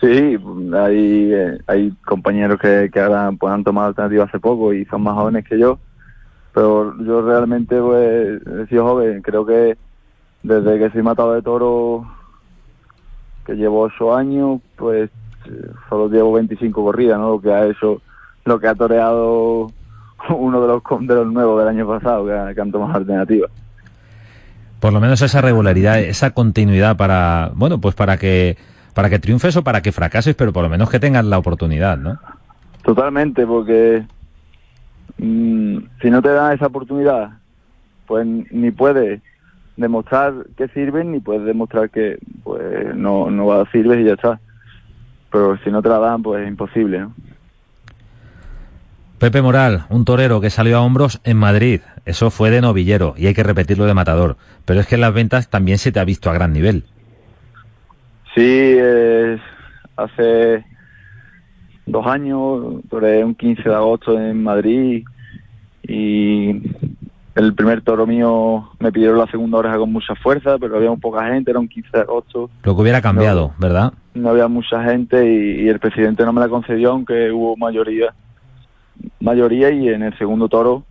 [0.00, 0.38] Sí,
[0.74, 1.32] hay,
[1.66, 5.44] hay compañeros que, que ahora pues, han tomado alternativa hace poco y son más jóvenes
[5.44, 5.78] que yo,
[6.54, 9.76] pero yo realmente pues, he sido joven, creo que
[10.42, 12.06] desde que soy matado de toro,
[13.44, 15.10] que llevo ocho años, pues
[15.88, 17.30] solo llevo 25 corridas, ¿no?
[17.30, 18.00] Lo que ha hecho,
[18.44, 19.70] lo que ha toreado
[20.30, 23.48] uno de los, de los nuevos del año pasado, que, que han tomado alternativa
[24.80, 28.56] por lo menos esa regularidad, esa continuidad para, bueno, pues para que
[28.94, 31.96] para que triunfes o para que fracases, pero por lo menos que tengas la oportunidad,
[31.96, 32.18] ¿no?
[32.82, 34.04] Totalmente, porque
[35.18, 37.30] mm, si no te dan esa oportunidad,
[38.06, 39.22] pues ni puedes
[39.80, 44.40] demostrar que sirven, ni puedes demostrar que pues no, no sirves y ya está.
[45.32, 47.14] Pero si no te la dan, pues es imposible, ¿no?
[49.18, 51.80] Pepe Moral, un torero que salió a hombros en Madrid.
[52.06, 54.36] Eso fue de novillero y hay que repetirlo de matador.
[54.64, 56.84] Pero es que en las ventas también se te ha visto a gran nivel.
[58.34, 58.78] Sí,
[59.96, 60.64] hace
[61.84, 65.04] dos años, toré un 15 de agosto en Madrid
[65.82, 66.62] y
[67.34, 71.00] el primer toro mío me pidieron la segunda oreja con mucha fuerza, pero había un
[71.00, 72.50] poca gente, era un 15 de agosto.
[72.62, 73.92] Lo que hubiera cambiado, ¿verdad?
[74.14, 78.14] No había mucha gente y, el presidente no me la concedió, aunque hubo mayoría.
[79.20, 80.84] Mayoría y en el segundo toro,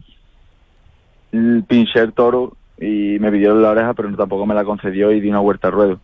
[1.31, 5.29] pinché el toro y me pidieron la oreja, pero tampoco me la concedió y di
[5.29, 5.99] una vuelta a ruedo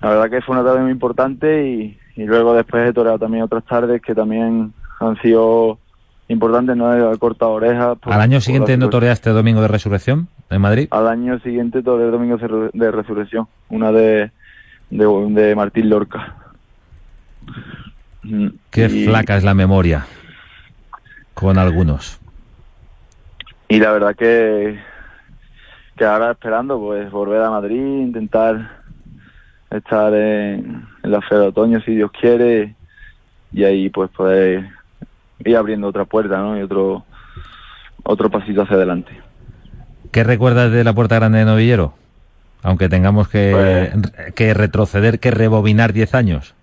[0.00, 3.64] la verdad que fue una tarde muy importante y, luego después he toreado también otras
[3.64, 5.78] tardes que también han sido
[6.28, 7.98] importantes, no he cortado orejas.
[8.02, 10.88] ¿Al año siguiente no toreaste Domingo de Resurrección en Madrid?
[10.90, 12.36] Al año siguiente toreé Domingo
[12.72, 14.30] de Resurrección, una de,
[14.90, 16.34] de, Martín Lorca.
[18.22, 20.06] Mm, Qué flaca es la memoria
[21.34, 22.20] con algunos.
[23.68, 24.78] Y la verdad que
[25.96, 28.82] que ahora esperando pues volver a Madrid, intentar
[29.70, 32.74] estar en, la feria de otoño si Dios quiere
[33.52, 34.68] y ahí pues poder
[35.44, 36.58] ir abriendo otra puerta, ¿no?
[36.58, 37.04] Y otro
[38.02, 39.12] otro pasito hacia adelante.
[40.12, 41.94] ¿Qué recuerdas de la Puerta Grande de Novillero?
[42.62, 46.54] Aunque tengamos que, Pues- que retroceder, que rebobinar 10 años.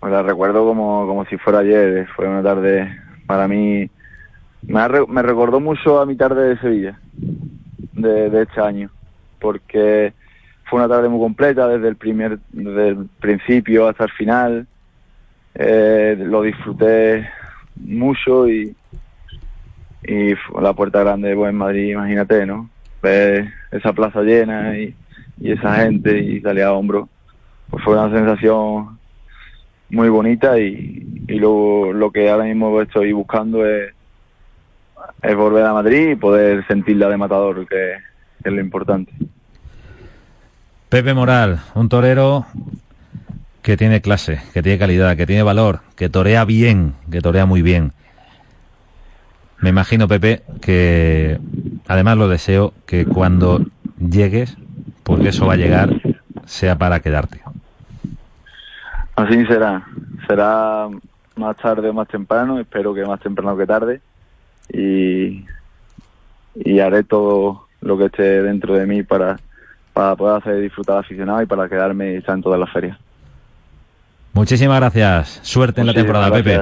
[0.00, 3.88] Pues la recuerdo como, como si fuera ayer, fue una tarde para mí,
[4.62, 6.98] me, ha me recordó mucho a mi tarde de Sevilla,
[7.94, 8.90] de, de este año,
[9.40, 10.12] porque
[10.64, 14.66] fue una tarde muy completa desde el primer, desde el principio hasta el final,
[15.58, 17.26] Eh, lo disfruté
[17.76, 18.74] mucho y,
[20.02, 22.70] y la puerta grande pues, en Madrid, imagínate, ¿no?
[23.02, 24.94] Ver esa plaza llena y,
[25.40, 27.08] y esa gente y salir a hombro,
[27.70, 28.98] pues fue una sensación
[29.90, 33.92] muy bonita y, y lo, lo que ahora mismo estoy buscando es,
[35.36, 37.94] volver a Madrid y poder sentirla de matador, que
[38.44, 39.12] es lo importante.
[40.88, 42.46] Pepe Moral, un torero
[43.66, 47.62] que tiene clase, que tiene calidad, que tiene valor, que torea bien, que torea muy
[47.62, 47.90] bien.
[49.58, 51.40] Me imagino, Pepe, que
[51.88, 53.66] además lo deseo que cuando
[53.98, 54.56] llegues,
[55.02, 56.00] porque eso va a llegar,
[56.44, 57.40] sea para quedarte.
[59.16, 59.84] Así será,
[60.28, 60.86] será
[61.34, 64.00] más tarde o más temprano, espero que más temprano que tarde
[64.72, 65.44] y,
[66.80, 69.40] haré todo lo que esté dentro de mí para,
[69.92, 72.96] para poder hacer disfrutar aficionado y para quedarme y estar en todas las ferias.
[74.36, 75.40] Muchísimas gracias.
[75.42, 76.60] Suerte en la temporada, Pepe.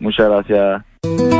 [0.00, 1.31] Muchas gracias.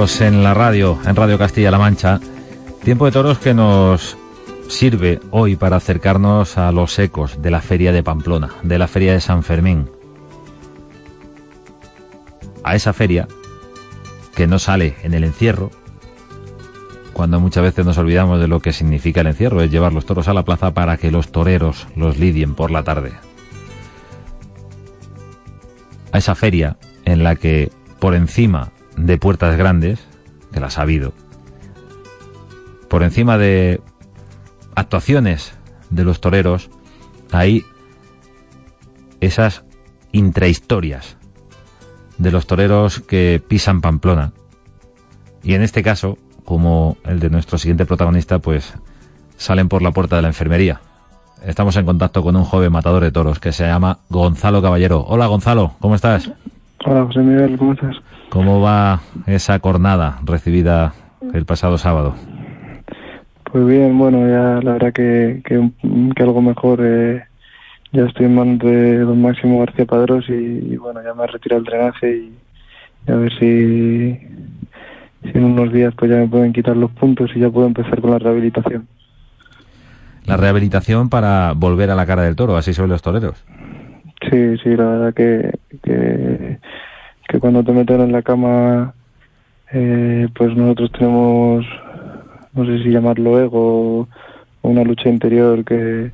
[0.00, 2.20] En la radio, en Radio Castilla-La Mancha.
[2.82, 4.16] Tiempo de toros que nos
[4.66, 9.12] sirve hoy para acercarnos a los ecos de la Feria de Pamplona, de la Feria
[9.12, 9.90] de San Fermín.
[12.64, 13.28] A esa feria
[14.34, 15.70] que no sale en el encierro,
[17.12, 20.28] cuando muchas veces nos olvidamos de lo que significa el encierro, es llevar los toros
[20.28, 23.12] a la plaza para que los toreros los lidien por la tarde.
[26.10, 28.72] A esa feria en la que por encima
[29.06, 30.06] de puertas grandes,
[30.52, 31.12] que las ha habido,
[32.90, 33.80] por encima de
[34.74, 35.54] actuaciones
[35.90, 36.70] de los toreros,
[37.30, 37.64] hay
[39.20, 39.64] esas
[40.10, 41.16] intrahistorias
[42.18, 44.32] de los toreros que pisan Pamplona.
[45.44, 48.74] Y en este caso, como el de nuestro siguiente protagonista, pues
[49.36, 50.80] salen por la puerta de la enfermería.
[51.46, 55.04] Estamos en contacto con un joven matador de toros que se llama Gonzalo Caballero.
[55.06, 56.32] Hola Gonzalo, ¿cómo estás?
[56.84, 57.96] Hola José Miguel, ¿cómo estás?
[58.30, 60.94] ¿Cómo va esa cornada recibida
[61.34, 62.14] el pasado sábado?
[63.52, 65.70] Pues bien, bueno, ya la verdad que, que,
[66.14, 66.80] que algo mejor.
[66.82, 67.24] eh,
[67.92, 71.26] ya estoy en manos de don Máximo García Padros y, y bueno, ya me he
[71.26, 72.38] retirado el drenaje y,
[73.08, 74.12] y a ver si,
[75.24, 78.00] si en unos días pues ya me pueden quitar los puntos y ya puedo empezar
[78.00, 78.86] con la rehabilitación.
[80.24, 83.44] La rehabilitación para volver a la cara del toro, así son los toreros.
[84.30, 85.50] Sí, sí, la verdad que,
[85.82, 86.58] que,
[87.30, 88.92] que cuando te meten en la cama,
[89.72, 91.64] eh, pues nosotros tenemos,
[92.52, 96.10] no sé si llamarlo ego o una lucha interior que,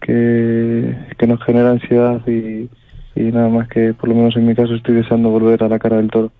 [0.00, 2.70] que, que nos genera ansiedad y,
[3.14, 5.78] y nada más que, por lo menos en mi caso, estoy deseando volver a la
[5.78, 6.32] cara del toro.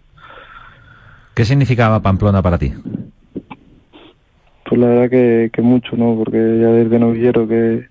[1.35, 2.73] ¿Qué significaba Pamplona para ti?
[4.67, 6.17] Pues la verdad que, que mucho, ¿no?
[6.17, 7.89] Porque ya desde novillero que,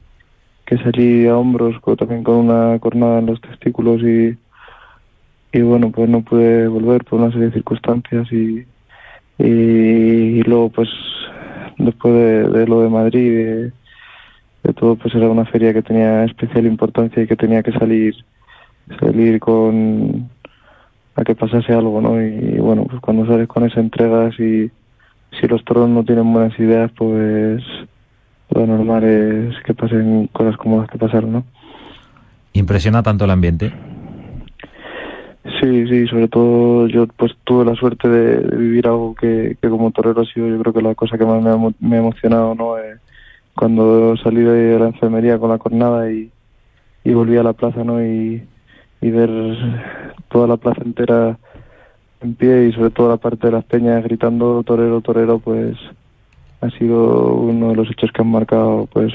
[0.66, 4.36] que salí a hombros, también con una cornada en los testículos y,
[5.54, 8.66] y bueno, pues no pude volver por una serie de circunstancias y,
[9.38, 10.90] y, y luego pues
[11.78, 12.14] después
[12.52, 13.72] de, lo de Madrid,
[14.64, 18.16] de, todo, pues era una feria que tenía especial importancia y que tenía que salir,
[19.00, 20.30] salir con
[21.16, 22.20] a que pasase algo, ¿no?
[22.20, 24.72] Y, bueno, pues cuando sales con esa entrega, si,
[25.40, 27.64] si los toros no tienen buenas ideas, pues
[28.50, 31.44] lo normal es que pasen cosas como las que pasaron, ¿no?
[32.54, 33.72] ¿Impresiona tanto el ambiente?
[35.44, 39.92] Sí, sí, sobre todo yo pues tuve la suerte de, vivir algo que, que como
[39.92, 42.56] torero ha sido yo creo que la cosa que más me ha, me ha emocionado,
[42.56, 42.78] ¿no?
[42.78, 42.98] Eh,
[43.54, 46.32] cuando salí de la enfermería con la cornada y,
[47.04, 48.02] y volví a la plaza, ¿no?
[48.04, 48.42] Y,
[49.02, 49.30] y ver
[50.30, 51.38] toda la plaza entera
[52.22, 55.76] en pie y sobre todo la parte de las peñas gritando torero, torero, pues
[56.62, 59.14] ha sido uno de los hechos que han marcado pues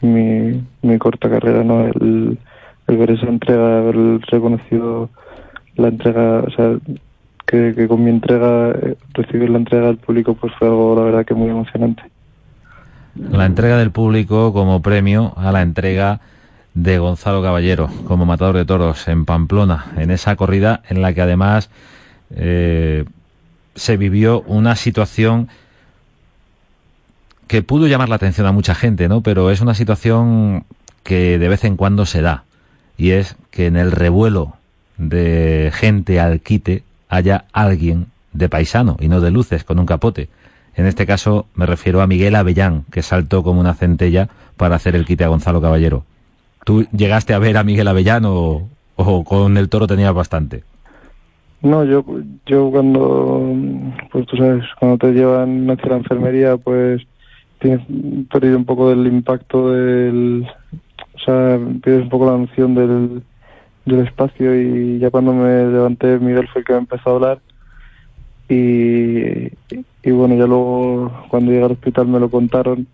[0.00, 1.86] mi, mi corta carrera, ¿no?
[1.86, 2.36] El,
[2.88, 5.08] el ver esa entrega, haber reconocido
[5.76, 6.76] la entrega, o sea,
[7.46, 11.24] que, con mi entrega, eh, recibir la entrega del público, pues fue algo, la verdad,
[11.24, 12.02] que muy emocionante.
[13.14, 16.20] La entrega del público como premio a la entrega
[16.74, 21.20] de Gonzalo Caballero como matador de toros en Pamplona, en esa corrida en la que
[21.20, 21.68] además
[22.34, 23.04] eh,
[23.74, 25.48] se vivió una situación
[27.48, 29.20] que pudo llamar la atención a mucha gente, ¿no?
[29.20, 30.64] Pero es una situación
[31.02, 32.44] que de vez en cuando se da
[32.96, 34.56] y es que en el revuelo
[35.08, 40.28] de gente al quite haya alguien de paisano y no de luces con un capote.
[40.74, 44.96] En este caso me refiero a Miguel Avellán, que saltó como una centella para hacer
[44.96, 46.04] el quite a Gonzalo Caballero.
[46.64, 48.68] ¿Tú llegaste a ver a Miguel Avellán o,
[49.24, 50.62] con el toro tenías bastante?
[51.60, 52.04] No, yo,
[52.46, 53.54] yo cuando,
[54.10, 57.02] pues tú sabes, cuando te llevan hacia la enfermería, pues
[57.60, 57.80] tienes
[58.30, 60.46] perdido un poco del impacto del,
[61.14, 63.22] o sea, pierdes un poco la noción del,
[63.84, 67.38] del espacio y ya cuando me levanté Miguel fue el que me empezó a hablar.
[68.48, 69.46] Y,
[70.02, 72.86] y bueno, ya luego cuando llegué al hospital me lo contaron.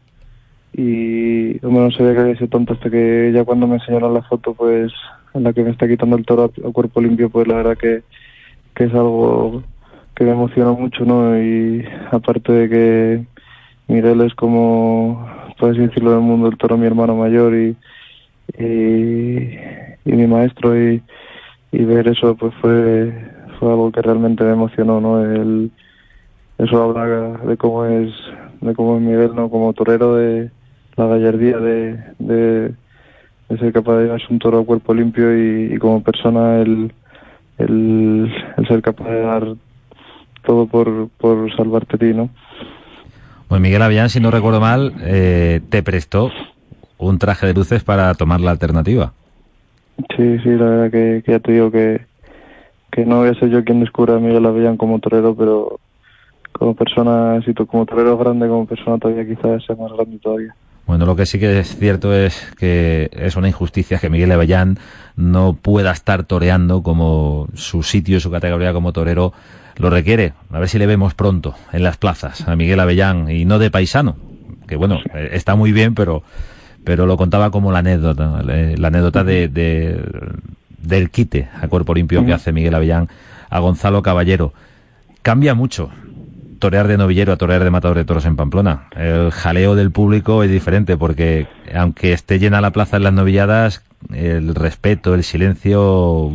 [0.72, 4.22] Y hombre, no sabía que había sido tonto hasta que ya cuando me enseñaron la
[4.22, 4.92] foto pues
[5.34, 8.02] en la que me está quitando el toro a, cuerpo limpio pues la verdad que,
[8.74, 9.62] que es algo
[10.14, 13.24] que me emociona mucho no y aparte de que
[13.88, 15.26] Miguel es como
[15.58, 17.76] puedes decirlo del mundo del toro mi hermano mayor y,
[20.04, 21.02] y mi maestro y,
[21.72, 23.12] y ver eso pues fue
[23.58, 25.70] fue algo que realmente me emocionó no el
[26.58, 28.12] eso habla de cómo es
[28.60, 30.50] de cómo es Miguel no como torero de
[30.98, 32.74] la gallardía de, de,
[33.56, 36.92] ser capaz de llevarse un toro a cuerpo limpio y, como persona el,
[37.58, 38.30] el,
[38.66, 39.46] ser capaz de dar
[40.44, 42.30] todo por, por salvarte a ti, ¿no?
[43.46, 46.30] Pues Miguel Avillán, si no recuerdo mal, eh, te prestó
[46.98, 49.12] un traje de luces para tomar la alternativa.
[50.16, 52.00] Sí, sí, la verdad que, ya te digo que,
[52.90, 55.80] que no voy a ser yo quien descubra a Miguel Avellán como torero, pero
[56.52, 60.54] como persona, si como torero grande, como persona todavía quizás sea más grande todavía.
[60.86, 64.78] Bueno, lo que sí que es cierto es que es una injusticia que Miguel Avellán
[65.16, 69.34] no pueda estar toreando como su sitio, su categoría como torero
[69.76, 70.32] lo requiere.
[70.50, 73.70] A ver si le vemos pronto en las plazas a Miguel Avellán y no de
[73.70, 74.16] paisano,
[74.66, 76.22] que bueno, eh, está muy bien, pero
[76.84, 79.48] pero lo contaba como la anécdota, la anécdota de,
[80.82, 83.08] del quite a cuerpo limpio que hace Miguel Avellán
[83.50, 84.52] a Gonzalo Caballero.
[85.22, 85.90] Cambia mucho
[86.58, 88.88] torear de novillero a torear de matador de toros en Pamplona.
[88.96, 93.84] El jaleo del público es diferente porque aunque esté llena la plaza en las novilladas,
[94.12, 96.32] el respeto, el silencio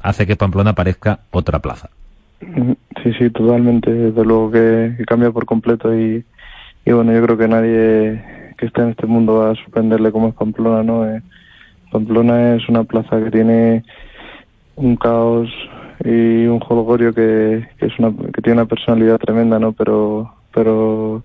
[0.00, 1.90] hace que Pamplona parezca otra plaza.
[2.40, 3.90] Sí, sí, totalmente.
[3.90, 6.24] Desde luego que, cambia por completo y,
[6.84, 10.28] y, bueno, yo creo que nadie que esté en este mundo va a sorprenderle como
[10.28, 11.06] es Pamplona, ¿no?
[11.06, 11.22] Eh,
[11.90, 13.84] Pamplona es una plaza que tiene
[14.76, 15.48] un caos
[16.04, 19.72] y un jolgorio que, que, es una, que tiene una personalidad tremenda, ¿no?
[19.72, 21.22] Pero, pero,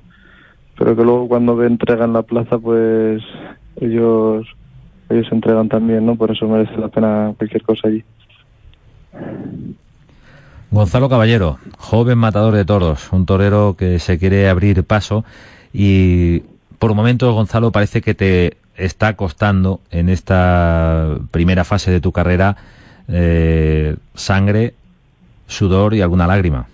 [0.78, 3.22] pero que luego cuando entregan la plaza, pues
[3.80, 4.48] ellos,
[5.10, 6.16] ellos se entregan también, ¿no?
[6.16, 8.04] Por eso merece la pena cualquier cosa allí.
[10.72, 15.26] Gonzalo Caballero, joven matador de toros, un torero que se quiere abrir paso
[15.74, 16.44] y
[16.82, 22.58] por momentos, Gonzalo, parece que te está costando en esta primera fase de tu carrera
[23.08, 24.74] eh, sangre,
[25.46, 26.66] sudor y alguna lágrima.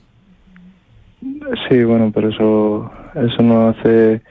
[1.68, 4.22] Sí, bueno, pero eso, eso no hace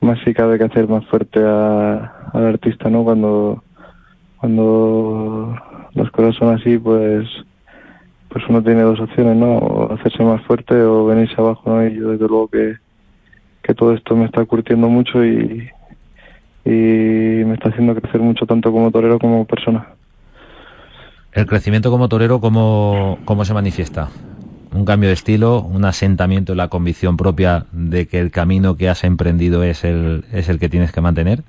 [0.00, 3.04] más si cabe que hacer más fuerte a, al artista, ¿no?
[3.04, 3.62] Cuando,
[4.38, 5.56] cuando
[5.92, 7.28] las cosas son así, pues,
[8.30, 9.58] pues uno tiene dos opciones, ¿no?
[9.58, 11.86] O hacerse más fuerte o venirse abajo, ¿no?
[11.86, 12.83] Y yo desde luego que,
[13.64, 15.68] que todo esto me está curtiendo mucho y,
[16.64, 19.86] y me está haciendo crecer mucho tanto como torero como persona.
[21.32, 24.08] El crecimiento como torero, ¿cómo, ¿cómo se manifiesta?
[24.72, 28.88] ¿Un cambio de estilo, un asentamiento en la convicción propia de que el camino que
[28.88, 31.42] has emprendido es el, es el que tienes que mantener?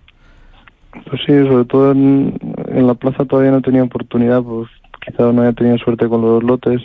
[0.92, 2.40] Pues sí, sobre todo en,
[2.72, 4.70] la plaza todavía no tenía oportunidad, pues
[5.06, 6.82] quizá no haya tenido suerte con los lotes,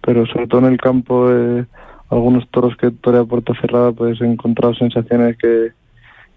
[0.00, 1.64] pero sobre todo en el campo, eh,
[2.12, 5.72] algunos toros que torea puerta cerrada, pues he encontrado sensaciones que,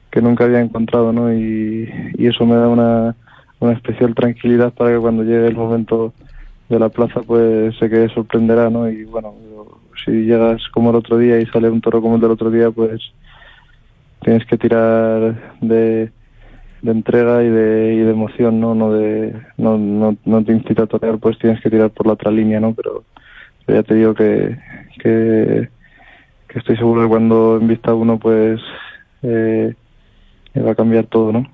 [0.09, 1.33] que nunca había encontrado, ¿no?
[1.33, 3.15] Y, y eso me da una,
[3.59, 6.13] una especial tranquilidad para que cuando llegue el momento
[6.69, 8.89] de la plaza pues sé que sorprenderá, ¿no?
[8.89, 9.33] Y bueno,
[10.03, 12.71] si llegas como el otro día y sale un toro como el del otro día,
[12.71, 13.01] pues
[14.21, 16.09] tienes que tirar de,
[16.81, 18.75] de entrega y de, y de emoción, ¿no?
[18.75, 22.13] No, de, no, no, no te incita a torear, pues tienes que tirar por la
[22.13, 22.73] otra línea, ¿no?
[22.73, 23.03] Pero,
[23.67, 24.57] ya te digo que,
[25.01, 25.69] que,
[26.47, 28.61] que estoy seguro que cuando en vista uno, pues
[29.23, 29.73] eh,
[30.57, 31.45] va a cambiar todo, ¿no?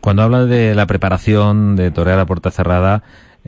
[0.00, 3.02] Cuando habla de la preparación de torear a puerta cerrada,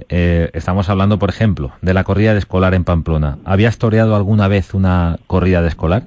[0.09, 3.39] eh, estamos hablando, por ejemplo, de la corrida de escolar en Pamplona.
[3.45, 6.03] ¿Habías toreado alguna vez una corrida de escolar?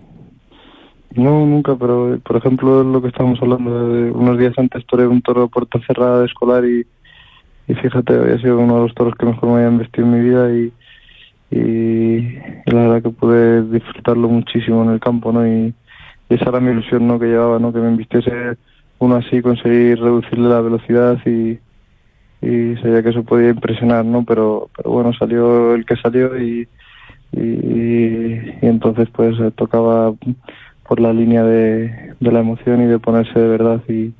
[1.16, 5.22] No, nunca, pero por ejemplo, lo que estábamos hablando de unos días antes toreé un
[5.22, 6.86] toro a puerta cerrada de escolar y,
[7.68, 10.20] y fíjate, había sido uno de los toros que mejor me habían vestido en mi
[10.22, 10.72] vida y,
[11.52, 12.22] y,
[12.66, 15.46] la verdad que pude disfrutarlo muchísimo en el campo, ¿no?
[15.46, 15.74] Y,
[16.30, 17.20] esa era mi ilusión, ¿no?
[17.20, 17.74] Que llevaba, ¿no?
[17.74, 18.32] Que me invistiese
[19.00, 21.60] uno así, conseguir reducirle la velocidad y,
[22.42, 24.24] y sabía que eso podía impresionar, ¿no?
[24.24, 26.70] Pero, bueno, salió el que salió y,
[27.34, 30.14] y, entonces pues tocaba
[30.88, 34.14] por la línea de, la emoción y de ponerse de verdad y,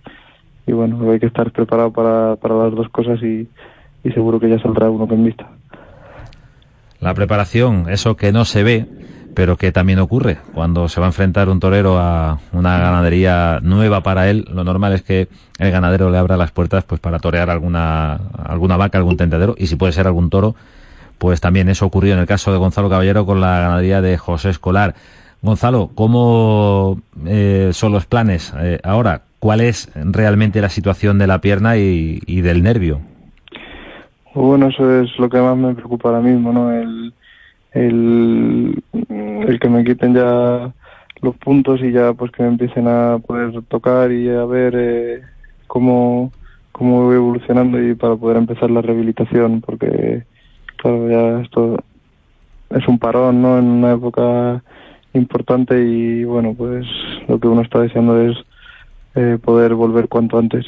[0.68, 3.48] y bueno, hay que estar preparado para, las dos cosas y,
[4.04, 5.50] y seguro que ya saldrá uno que en vista.
[7.02, 8.86] La preparación, eso que no se ve,
[9.34, 14.04] pero que también ocurre cuando se va a enfrentar un torero a una ganadería nueva
[14.04, 14.46] para él.
[14.54, 15.28] Lo normal es que
[15.58, 19.66] el ganadero le abra las puertas pues para torear alguna alguna vaca, algún tentadero y
[19.66, 20.56] si puede ser algún toro,
[21.18, 24.50] pues también eso ocurrió en el caso de Gonzalo Caballero con la ganadería de José
[24.52, 24.94] Escolar.
[25.42, 29.24] Gonzalo, ¿cómo eh, son los planes eh, ahora?
[29.40, 33.02] ¿Cuál es realmente la situación de la pierna y, y del nervio?
[34.34, 36.72] Bueno, eso es lo que más me preocupa ahora mismo, ¿no?
[36.72, 37.14] El,
[37.74, 38.84] el,
[39.48, 40.74] el que me quiten ya
[41.22, 45.22] los puntos y ya pues que me empiecen a poder tocar y a ver eh,
[45.68, 46.32] cómo,
[46.72, 50.24] cómo voy evolucionando y para poder empezar la rehabilitación porque
[50.78, 51.78] claro ya esto
[52.72, 54.64] es un parón no en una época
[55.14, 56.86] importante y bueno pues
[57.28, 58.38] lo que uno está deseando es
[59.16, 60.66] eh, poder volver cuanto antes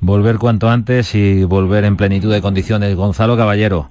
[0.00, 3.90] volver cuanto antes y volver en plenitud de condiciones Gonzalo Caballero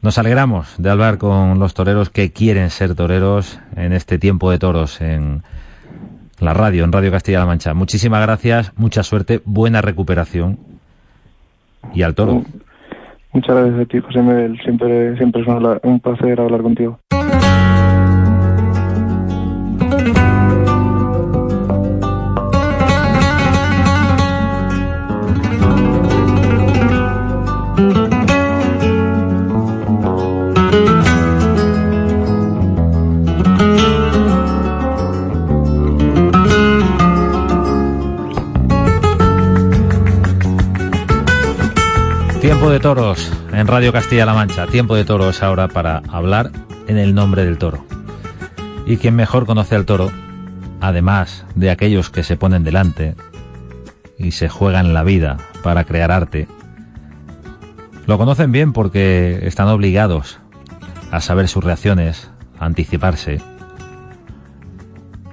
[0.00, 4.58] nos alegramos de hablar con los toreros que quieren ser toreros en este tiempo de
[4.58, 5.42] toros en
[6.38, 7.74] la radio, en Radio Castilla-La Mancha.
[7.74, 10.58] Muchísimas gracias, mucha suerte, buena recuperación
[11.92, 12.44] y al toro.
[13.32, 14.58] Muchas gracias a ti, José Miguel.
[14.62, 15.48] Siempre, siempre es
[15.82, 17.00] un placer hablar contigo.
[42.48, 44.66] Tiempo de toros en Radio Castilla-La Mancha.
[44.66, 46.50] Tiempo de toros ahora para hablar
[46.86, 47.84] en el nombre del toro.
[48.86, 50.10] Y quien mejor conoce al toro,
[50.80, 53.16] además de aquellos que se ponen delante
[54.16, 56.48] y se juegan la vida para crear arte,
[58.06, 60.40] lo conocen bien porque están obligados
[61.10, 63.42] a saber sus reacciones, a anticiparse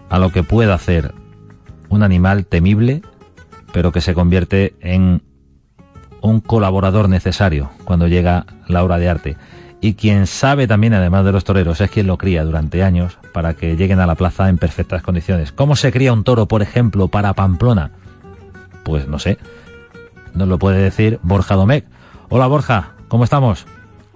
[0.10, 1.14] a lo que puede hacer
[1.88, 3.04] un animal temible,
[3.72, 5.22] pero que se convierte en
[6.26, 9.38] un colaborador necesario cuando llega la obra de arte.
[9.82, 13.54] Y quien sabe también, además de los toreros, es quien lo cría durante años para
[13.54, 15.52] que lleguen a la plaza en perfectas condiciones.
[15.52, 17.92] ¿Cómo se cría un toro, por ejemplo, para Pamplona?
[18.84, 19.38] Pues no sé.
[20.34, 21.86] Nos lo puede decir Borja Domecq.
[22.30, 23.68] Hola Borja, ¿cómo estamos?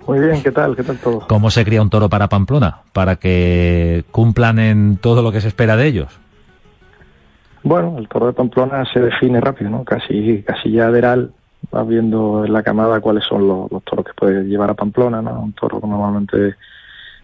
[0.08, 0.76] Muy bien, ¿qué tal?
[0.76, 1.28] ¿Qué tal todo?
[1.28, 2.80] ¿Cómo se cría un toro para Pamplona?
[2.94, 6.20] Para que cumplan en todo lo que se espera de ellos.
[7.62, 9.84] Bueno, el toro de Pamplona se define rápido, ¿no?
[9.84, 11.34] Casi, casi ya veral
[11.72, 15.42] vas viendo en la camada cuáles son los, toros que puedes llevar a Pamplona, ¿no?
[15.42, 16.56] Un toro normalmente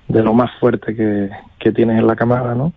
[0.07, 2.73] de lo más fuerte que, que tienes en la camada, ¿no?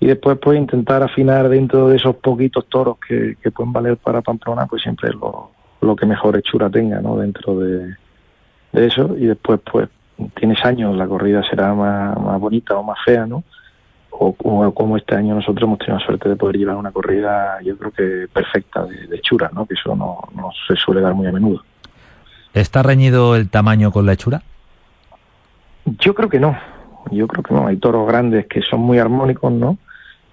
[0.00, 4.22] Y después pues intentar afinar dentro de esos poquitos toros que, que pueden valer para
[4.22, 5.50] Pamplona, pues siempre lo,
[5.80, 7.16] lo que mejor hechura tenga, ¿no?
[7.16, 7.96] Dentro de,
[8.72, 9.88] de eso y después pues
[10.34, 13.44] tienes años, la corrida será más, más bonita o más fea, ¿no?
[14.10, 17.76] O, como este año nosotros hemos tenido la suerte de poder llevar una corrida, yo
[17.76, 19.66] creo que perfecta de, hechura, ¿no?
[19.66, 21.62] que eso no, no, se suele dar muy a menudo.
[22.54, 24.42] ¿Está reñido el tamaño con la hechura?
[25.84, 26.58] Yo creo que no,
[27.10, 27.66] yo creo que no.
[27.66, 29.78] Hay toros grandes que son muy armónicos, ¿no?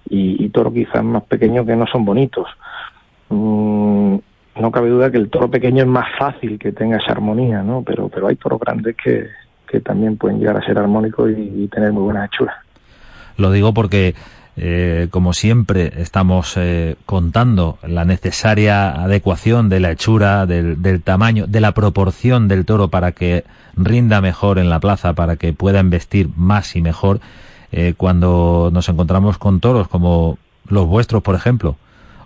[0.08, 2.48] Y, y toros quizás más pequeños que no son bonitos.
[3.28, 4.16] Mm,
[4.60, 7.82] no cabe duda que el toro pequeño es más fácil que tenga esa armonía, ¿no?
[7.82, 9.28] Pero, pero hay toros grandes que,
[9.68, 12.65] que también pueden llegar a ser armónicos y, y tener muy buenas hechuras.
[13.36, 14.14] Lo digo porque,
[14.56, 21.60] eh, como siempre, estamos eh, contando la necesaria adecuación de la hechura, del, tamaño, de
[21.60, 23.44] la proporción del toro para que
[23.76, 27.20] rinda mejor en la plaza, para que pueda investir más y mejor.
[27.72, 31.76] Eh, cuando nos encontramos con toros como los vuestros, por ejemplo,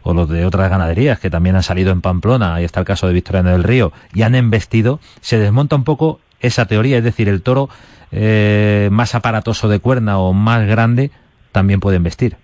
[0.02, 3.06] o los de otras ganaderías que también han salido en Pamplona, ahí está el caso
[3.06, 7.28] de Victoriano del Río, y han embestido, se desmonta un poco esa teoría, es decir,
[7.28, 7.68] el toro
[8.12, 11.10] eh, más aparatoso de cuerna o más grande
[11.52, 12.36] también pueden vestir.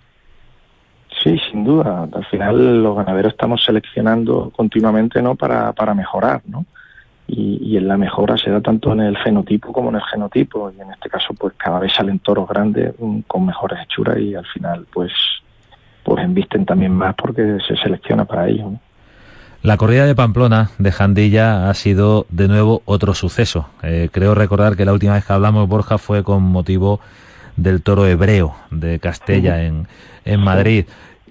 [1.23, 2.09] Sí, sin duda.
[2.13, 5.35] Al final los ganaderos estamos seleccionando continuamente, ¿no?
[5.35, 6.67] Para, para mejorar, ¿no?
[7.29, 10.81] Y, en la mejora se da tanto en el fenotipo como en el genotipo y
[10.81, 12.95] en este caso pues cada vez salen toros grandes
[13.27, 15.13] con mejores hechuras y al final pues
[16.05, 18.71] pues embisten también más porque se selecciona para ello.
[18.71, 18.81] ¿no?
[19.63, 23.69] La corrida de Pamplona de Jandilla ha sido de nuevo otro suceso.
[23.83, 27.01] Eh, creo recordar que la última vez que hablamos, Borja, fue con motivo
[27.57, 29.89] del toro hebreo de Castella en,
[30.25, 30.85] en Madrid.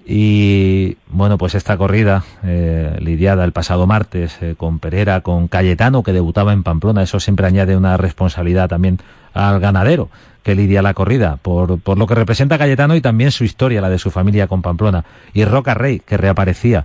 [0.04, 6.02] Y bueno, pues esta corrida eh, lidiada el pasado martes eh, con Pereira, con Cayetano,
[6.02, 8.98] que debutaba en Pamplona, eso siempre añade una responsabilidad también
[9.34, 10.08] al ganadero
[10.44, 13.90] que lidia la corrida, por, por lo que representa Cayetano y también su historia, la
[13.90, 15.04] de su familia con Pamplona.
[15.34, 16.84] Y Roca Rey, que reaparecía.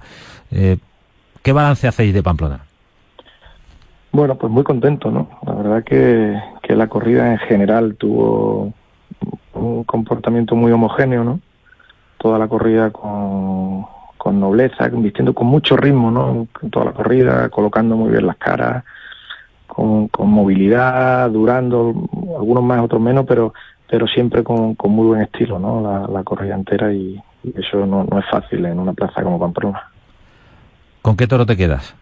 [0.50, 0.78] Eh,
[1.42, 2.62] ¿Qué balance hacéis de Pamplona?
[4.12, 5.30] Bueno, pues muy contento, ¿no?
[5.46, 8.74] La verdad que, que la corrida en general tuvo
[9.54, 11.40] un comportamiento muy homogéneo, ¿no?
[12.18, 13.86] Toda la corrida con,
[14.18, 16.48] con nobleza, vistiendo con mucho ritmo, ¿no?
[16.70, 18.84] Toda la corrida, colocando muy bien las caras,
[19.66, 21.94] con, con movilidad, durando,
[22.38, 23.54] algunos más, otros menos, pero
[23.92, 25.82] pero siempre con, con muy buen estilo, ¿no?
[25.82, 27.22] La, la corrida entera y,
[27.56, 29.91] eso no, no es fácil en una plaza como Pamplona.
[31.02, 31.96] ¿Con qué toro te quedas?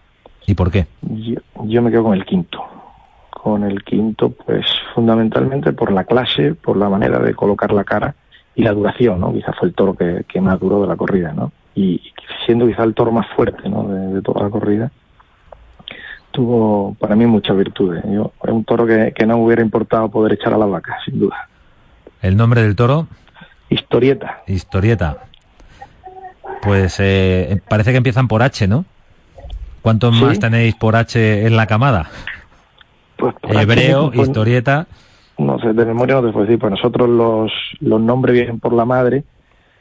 [0.46, 0.88] ¿Y por qué?
[1.02, 2.64] Yo, yo me quedo con el quinto.
[3.30, 8.16] Con el quinto, pues fundamentalmente por la clase, por la manera de colocar la cara
[8.56, 9.32] y la duración, ¿no?
[9.32, 11.52] Quizás fue el toro que, que más duró de la corrida, ¿no?
[11.76, 12.02] Y,
[12.46, 13.84] siendo quizá el toro más fuerte, ¿no?
[13.88, 14.92] De, de, toda la corrida,
[16.32, 18.04] tuvo para mí muchas virtudes.
[18.12, 20.98] Yo, es un toro que, que no me hubiera importado poder echar a la vaca,
[21.06, 21.48] sin duda.
[22.22, 23.08] ¿El nombre del toro?
[23.70, 24.42] Historieta.
[24.48, 25.29] Historieta.
[26.62, 28.86] Pues eh, parece que empiezan por H, ¿no?
[29.82, 30.24] ¿Cuántos ¿Sí?
[30.24, 32.10] más tenéis por H en la camada?
[33.18, 34.88] Pues Hebreo, H, pues, historieta.
[35.38, 38.74] No sé, de memoria no te puedo decir, pues nosotros los, los nombres vienen por
[38.74, 39.24] la madre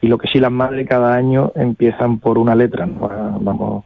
[0.00, 3.08] y lo que sí las madres cada año empiezan por una letra, ¿no?
[3.40, 3.84] vamos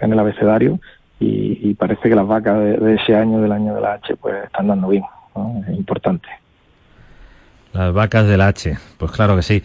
[0.00, 0.78] en el abecedario
[1.18, 4.16] y, y, parece que las vacas de, de, ese año, del año de la H,
[4.16, 5.04] pues están dando bien,
[5.34, 5.62] ¿no?
[5.66, 6.28] es importante.
[7.72, 9.62] Las vacas del H, pues claro que sí.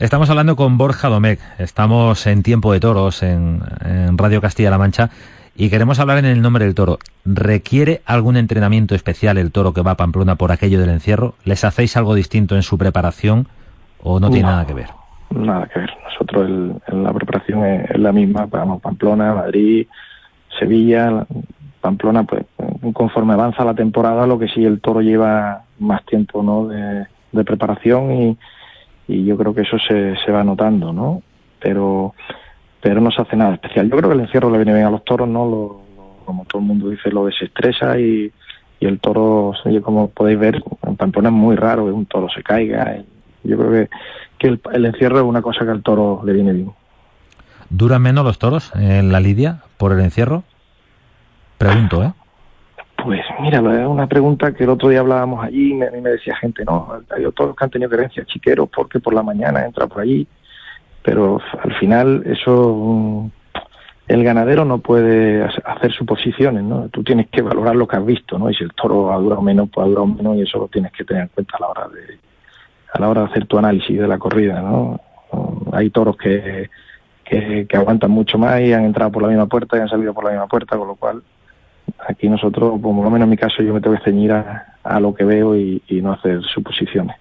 [0.00, 5.10] Estamos hablando con Borja Domecq, estamos en Tiempo de Toros en, en Radio Castilla-La Mancha
[5.56, 6.98] y queremos hablar en el nombre del toro.
[7.24, 11.34] ¿Requiere algún entrenamiento especial el toro que va a Pamplona por aquello del encierro?
[11.44, 13.48] ¿Les hacéis algo distinto en su preparación
[14.00, 14.86] o no tiene nada que ver?
[15.30, 15.90] Nada que ver.
[16.04, 18.46] Nosotros el, el, la preparación es, es, la misma.
[18.46, 19.88] Vamos Pamplona, Madrid,
[20.60, 21.26] Sevilla,
[21.80, 22.44] Pamplona, pues
[22.92, 26.68] conforme avanza la temporada, lo que sí el toro lleva más tiempo ¿no?
[26.68, 28.38] de, de preparación y
[29.08, 31.22] y yo creo que eso se, se va notando, ¿no?
[31.58, 32.14] Pero
[32.80, 33.90] pero no se hace nada especial.
[33.90, 35.46] Yo creo que el encierro le viene bien a los toros, ¿no?
[35.46, 35.80] Lo,
[36.24, 38.30] como todo el mundo dice, lo desestresa y,
[38.80, 42.42] y el toro, como podéis ver, en Pamplona es muy raro que un toro se
[42.42, 42.98] caiga.
[43.42, 43.88] Yo creo que,
[44.38, 46.70] que el, el, encierro es una cosa que al toro le viene bien.
[47.70, 50.44] ¿Duran menos los toros en la lidia por el encierro?
[51.56, 52.12] Pregunto, ¿eh?
[53.04, 56.34] Pues mira, es una pregunta que el otro día hablábamos allí y me, me decía
[56.36, 60.02] gente, no, hay otros que han tenido creencias chiqueros porque por la mañana entra por
[60.02, 60.26] allí,
[61.02, 63.30] pero al final eso
[64.08, 66.88] el ganadero no puede hacer suposiciones, ¿no?
[66.88, 68.50] Tú tienes que valorar lo que has visto, ¿no?
[68.50, 70.90] Y si el toro ha durado menos, pues ha durado menos y eso lo tienes
[70.92, 72.18] que tener en cuenta a la hora de
[72.94, 74.98] a la hora de hacer tu análisis de la corrida, ¿no?
[75.72, 76.68] Hay toros que,
[77.22, 80.14] que, que aguantan mucho más y han entrado por la misma puerta y han salido
[80.14, 81.22] por la misma puerta, con lo cual
[82.06, 85.00] aquí nosotros, por lo menos en mi caso, yo me tengo que ceñir a, a
[85.00, 87.16] lo que veo y, y, no hacer suposiciones.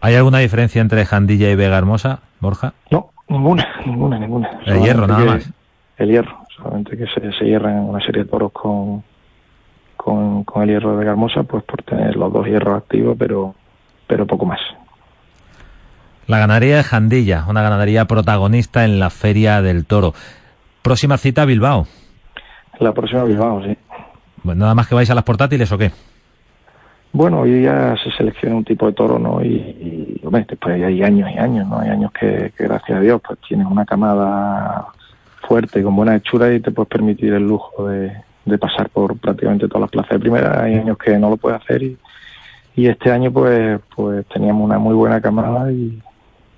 [0.00, 2.74] ¿Hay alguna diferencia entre Jandilla y Vega Hermosa, Borja?
[2.90, 4.48] No, ninguna, ninguna, ninguna.
[4.48, 5.50] El solamente hierro nada más.
[5.96, 9.02] El hierro, solamente que se, se hierran una serie de toros con,
[9.96, 13.54] con, con, el hierro de Vega Hermosa, pues por tener los dos hierros activos, pero,
[14.06, 14.60] pero poco más.
[16.28, 20.12] La ganadería de Jandilla, una ganadería protagonista en la Feria del Toro.
[20.82, 21.86] Próxima cita Bilbao.
[22.80, 23.76] La próxima Bilbao, sí.
[24.42, 25.90] Bueno, ¿Nada más que vais a las portátiles o qué?
[27.12, 29.42] Bueno, hoy ya se selecciona un tipo de toro, ¿no?
[29.42, 29.48] Y,
[30.20, 31.80] y hombre, después hay años y años, ¿no?
[31.80, 34.86] Hay años que, que, gracias a Dios, pues tienes una camada
[35.46, 38.12] fuerte, con buena hechura y te puedes permitir el lujo de,
[38.44, 40.62] de pasar por prácticamente todas las plazas de primera.
[40.62, 41.96] Hay años que no lo puedes hacer y,
[42.76, 46.00] y este año, pues, pues teníamos una muy buena camada y,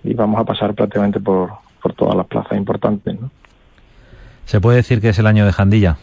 [0.02, 1.50] y vamos a pasar prácticamente por,
[1.80, 3.30] por todas las plazas importantes, ¿no?
[4.44, 5.96] ¿Se puede decir que es el año de Jandilla?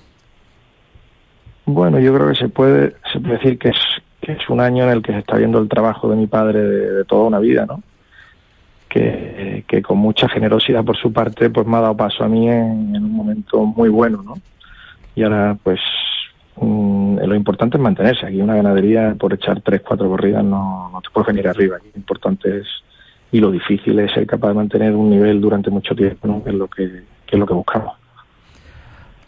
[1.68, 3.78] Bueno, yo creo que se puede, se puede decir que es,
[4.22, 6.62] que es un año en el que se está viendo el trabajo de mi padre
[6.62, 7.84] de, toda una vida, ¿no?
[8.88, 12.96] Que, con mucha generosidad por su parte, pues me ha dado paso a mí en,
[12.96, 14.36] un momento muy bueno, ¿no?
[15.14, 15.82] Y ahora, pues,
[16.56, 18.26] mmm, lo importante es mantenerse.
[18.26, 21.80] Aquí una ganadería, por echar tres, cuatro corridas, no, te puedes venir arriba.
[21.80, 22.68] Lo importante es,
[23.34, 26.42] y lo difícil es ser capaz de mantener un nivel durante mucho tiempo, ¿no?
[26.46, 28.07] que, es lo que, que es lo que buscamos.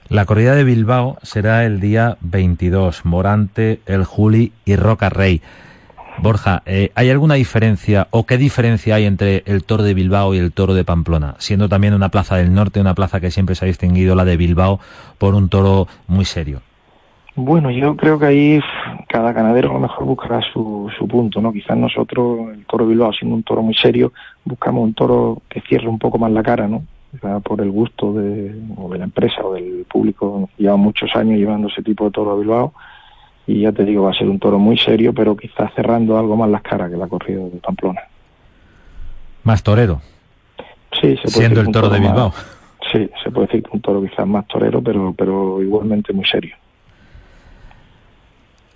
[0.09, 3.05] La corrida de Bilbao será el día 22.
[3.05, 5.39] Morante, El Juli y Roca Rey.
[6.17, 10.39] Borja, eh, ¿hay alguna diferencia o qué diferencia hay entre el toro de Bilbao y
[10.39, 11.35] el toro de Pamplona?
[11.37, 14.35] Siendo también una plaza del norte, una plaza que siempre se ha distinguido, la de
[14.35, 14.79] Bilbao,
[15.19, 16.61] por un toro muy serio.
[17.35, 18.59] Bueno, yo creo que ahí
[19.09, 21.53] cada ganadero a lo mejor buscará su, su punto, ¿no?
[21.53, 24.11] Quizás nosotros, el toro de Bilbao, siendo un toro muy serio,
[24.43, 26.81] buscamos un toro que cierre un poco más la cara, ¿no?
[27.43, 30.49] Por el gusto de, o de la empresa o del público.
[30.57, 32.73] Lleva muchos años llevando ese tipo de toro a Bilbao
[33.47, 36.35] y ya te digo, va a ser un toro muy serio, pero quizás cerrando algo
[36.37, 38.01] más las caras que la corrida de Pamplona.
[39.43, 40.01] Más torero.
[40.93, 42.33] Sí, se puede Siendo el toro, de Bilbao.
[42.91, 46.55] sí, se puede decir que un toro quizás más torero, pero, pero igualmente muy serio.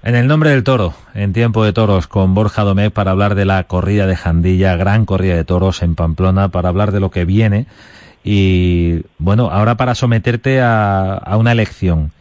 [0.02, 3.46] En el nombre del toro, en tiempo de toros, con Borja Domé para hablar de
[3.46, 7.24] la corrida de Jandilla, gran corrida de toros en Pamplona, para hablar de lo que
[7.24, 7.68] viene.
[8.24, 12.12] Y bueno, ahora para someterte a, a una elección.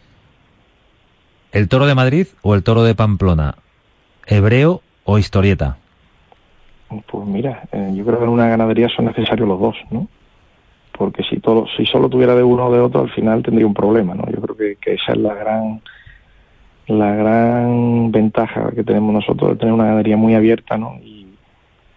[1.53, 3.57] ¿El toro de Madrid o el toro de Pamplona?
[4.27, 5.77] ¿Hebreo o historieta?
[7.11, 10.09] Pues mira, eh, yo creo que en una ganadería son necesarios los dos, ¿no?
[10.97, 13.75] Porque si todo, si solo tuviera de uno o de otro, al final tendría un
[13.75, 14.27] problema, ¿no?
[14.31, 15.81] Yo creo que, esa es la gran
[16.89, 20.99] la gran ventaja que tenemos nosotros de tener una ganadería muy abierta, ¿no?
[21.03, 21.12] Y,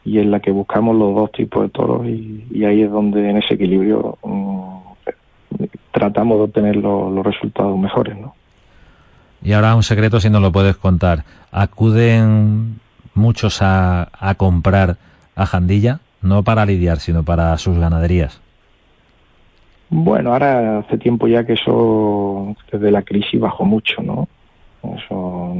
[0.05, 3.29] y en la que buscamos los dos tipos de toros y, y ahí es donde
[3.29, 4.79] en ese equilibrio um,
[5.91, 8.35] tratamos de obtener los, los resultados mejores, ¿no?
[9.41, 11.23] Y ahora un secreto si no lo puedes contar.
[11.51, 12.79] ¿Acuden
[13.13, 14.97] muchos a, a comprar
[15.35, 15.99] a Jandilla?
[16.21, 18.41] No para lidiar, sino para sus ganaderías.
[19.89, 24.27] Bueno, ahora hace tiempo ya que eso desde la crisis bajó mucho, ¿no?
[24.83, 25.55] Eso,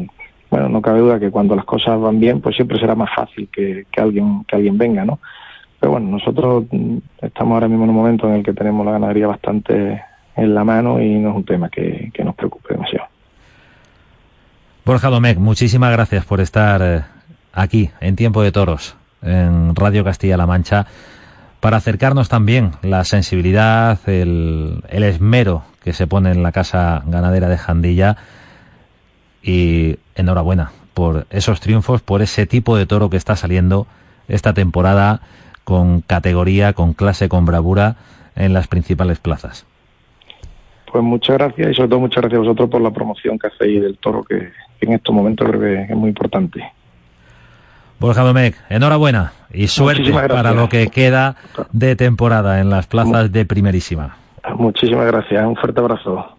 [0.56, 3.50] bueno, no cabe duda que cuando las cosas van bien, pues siempre será más fácil
[3.52, 5.20] que, que alguien que alguien venga, ¿no?
[5.82, 6.64] Pero bueno, nosotros
[7.22, 10.02] estamos ahora mismo en un momento en el que tenemos la ganadería bastante
[10.34, 13.06] en la mano y no es un tema que, que nos preocupe demasiado.
[14.86, 17.02] Borja Domecq, muchísimas gracias por estar eh,
[17.52, 20.86] aquí en Tiempo de Toros, en Radio Castilla-La Mancha,
[21.60, 27.50] para acercarnos también la sensibilidad, el, el, esmero que se pone en la Casa Ganadera
[27.50, 28.16] de Jandilla
[29.46, 33.86] y enhorabuena por esos triunfos, por ese tipo de toro que está saliendo
[34.28, 35.22] esta temporada
[35.64, 37.98] con categoría, con clase, con bravura
[38.36, 39.68] en las principales plazas.
[40.92, 43.82] Pues muchas gracias y sobre todo muchas gracias a vosotros por la promoción que hacéis
[43.82, 46.64] del toro que, en estos momentos creo que es muy importante.
[48.00, 51.36] Borja Domecq, enhorabuena y suerte para lo que queda
[51.72, 54.18] de temporada en las plazas de primerísima.
[54.58, 56.36] Muchísimas gracias, un fuerte abrazo.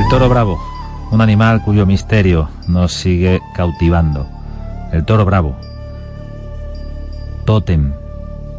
[0.00, 0.58] El toro bravo,
[1.10, 4.26] un animal cuyo misterio nos sigue cautivando.
[4.92, 5.56] El toro bravo,
[7.44, 7.92] tótem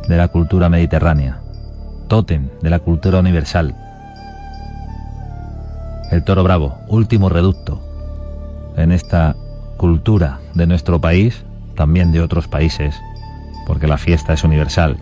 [0.08, 1.40] de la cultura mediterránea,
[2.08, 3.76] tótem de la cultura universal.
[6.12, 7.82] El toro bravo, último reducto
[8.78, 9.36] en esta
[9.78, 11.44] cultura de nuestro país,
[11.76, 12.96] también de otros países,
[13.66, 15.00] porque la fiesta es universal,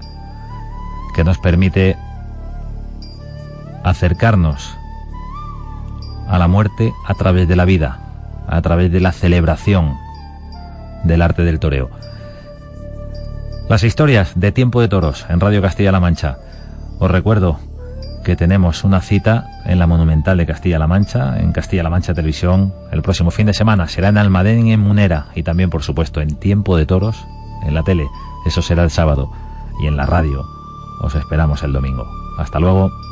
[1.13, 1.97] que nos permite
[3.83, 4.78] acercarnos
[6.29, 7.99] a la muerte a través de la vida,
[8.47, 9.97] a través de la celebración
[11.03, 11.89] del arte del toreo.
[13.67, 16.37] Las historias de Tiempo de Toros en Radio Castilla-La Mancha.
[16.99, 17.59] Os recuerdo
[18.23, 23.01] que tenemos una cita en la Monumental de Castilla-La Mancha, en Castilla-La Mancha Televisión, el
[23.01, 23.87] próximo fin de semana.
[23.87, 27.15] Será en Almadén y en Munera y también, por supuesto, en Tiempo de Toros
[27.65, 28.07] en la tele.
[28.45, 29.31] Eso será el sábado.
[29.81, 30.45] Y en la radio
[31.01, 32.05] os esperamos el domingo.
[32.37, 33.08] Hasta luego.